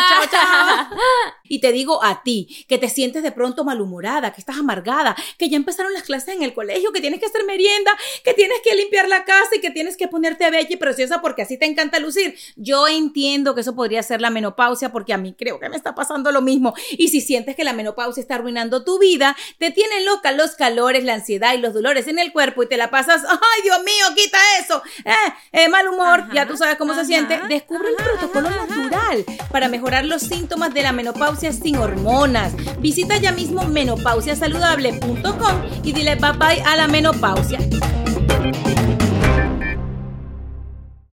Chao, 0.10 0.26
chao. 0.30 0.98
y 1.50 1.60
te 1.60 1.72
digo 1.72 2.04
a 2.04 2.24
ti, 2.24 2.66
que 2.68 2.78
te 2.78 2.90
sientes 2.90 3.24
de 3.24 3.32
pronto 3.32 3.64
malhumorada, 3.64 4.34
que 4.34 4.42
estás 4.42 4.58
amargada, 4.58 5.16
que 5.38 5.50
ya 5.50 5.58
empezaron 5.58 5.94
las 5.94 6.04
clases 6.04 6.36
en 6.36 6.44
el 6.44 6.54
colegio, 6.54 6.92
que 6.92 7.02
tienes 7.02 7.20
que 7.20 7.26
hacer 7.26 7.44
merienda, 7.46 7.92
que 8.24 8.34
tienes 8.34 8.58
que 8.64 8.76
limpiar 8.76 9.08
la 9.08 9.26
casa 9.26 9.56
y 9.56 9.60
que 9.60 9.72
tienes 9.72 9.98
que 9.98 10.08
ponerte 10.08 10.50
bella 10.50 10.68
y 10.70 10.78
preciosa 10.78 11.22
porque 11.22 11.42
así 11.42 11.58
te 11.58 11.66
encanta 11.66 12.00
lucir. 12.00 12.36
Yo 12.56 12.88
entiendo 12.88 13.56
que 13.56 13.62
eso 13.62 13.76
podría 13.76 14.04
ser 14.04 14.22
la 14.22 14.30
menopausia 14.30 14.92
porque 14.92 15.14
a 15.14 15.18
mí 15.18 15.36
creo 15.38 15.60
que 15.60 15.70
me 15.70 15.76
está 15.76 15.96
pasando 15.96 16.32
lo 16.32 16.42
mismo. 16.42 16.74
Y 16.92 17.10
si 17.10 17.22
sientes 17.22 17.56
que 17.56 17.64
la 17.64 17.74
menopausia 17.74 18.22
está 18.22 18.36
arruinando 18.36 18.84
tu 18.84 19.00
vida, 19.00 19.36
te 19.58 19.72
tienen 19.72 20.06
loca 20.06 20.32
los 20.32 20.56
calores, 20.56 21.04
la 21.04 21.14
ansiedad 21.14 21.54
y 21.54 21.58
los 21.58 21.74
dolores 21.74 22.08
en 22.08 22.20
el 22.20 22.32
cuerpo 22.32 22.64
y 22.64 22.68
te 22.68 22.78
la 22.78 22.90
pasas, 22.90 23.24
ay 23.26 23.62
Dios 23.64 23.84
mío, 23.84 24.06
quita 24.16 24.38
eso, 24.60 24.82
eh, 25.06 25.12
eh 25.52 25.70
mal 25.70 25.88
humor, 25.88 26.26
ya 26.34 26.48
tú 26.48 26.58
sabes 26.58 26.78
cómo 26.78 26.94
se 26.94 27.06
siente, 27.06 27.40
descubre 27.48 27.90
el 27.90 27.96
protocolo 27.96 28.50
natural 28.50 29.26
para 29.52 29.68
mejorar 29.68 30.06
los 30.06 30.22
síntomas 30.22 30.74
de 30.74 30.84
la 30.84 30.92
sin 31.40 31.78
hormonas. 31.78 32.54
Visita 32.80 33.18
ya 33.18 33.32
mismo 33.32 33.64
menopausiasaludable.com 33.66 35.62
y 35.84 35.92
dile 35.94 36.16
bye 36.16 36.34
bye 36.34 36.62
a 36.66 36.76
la 36.76 36.88
menopausia. 36.88 37.60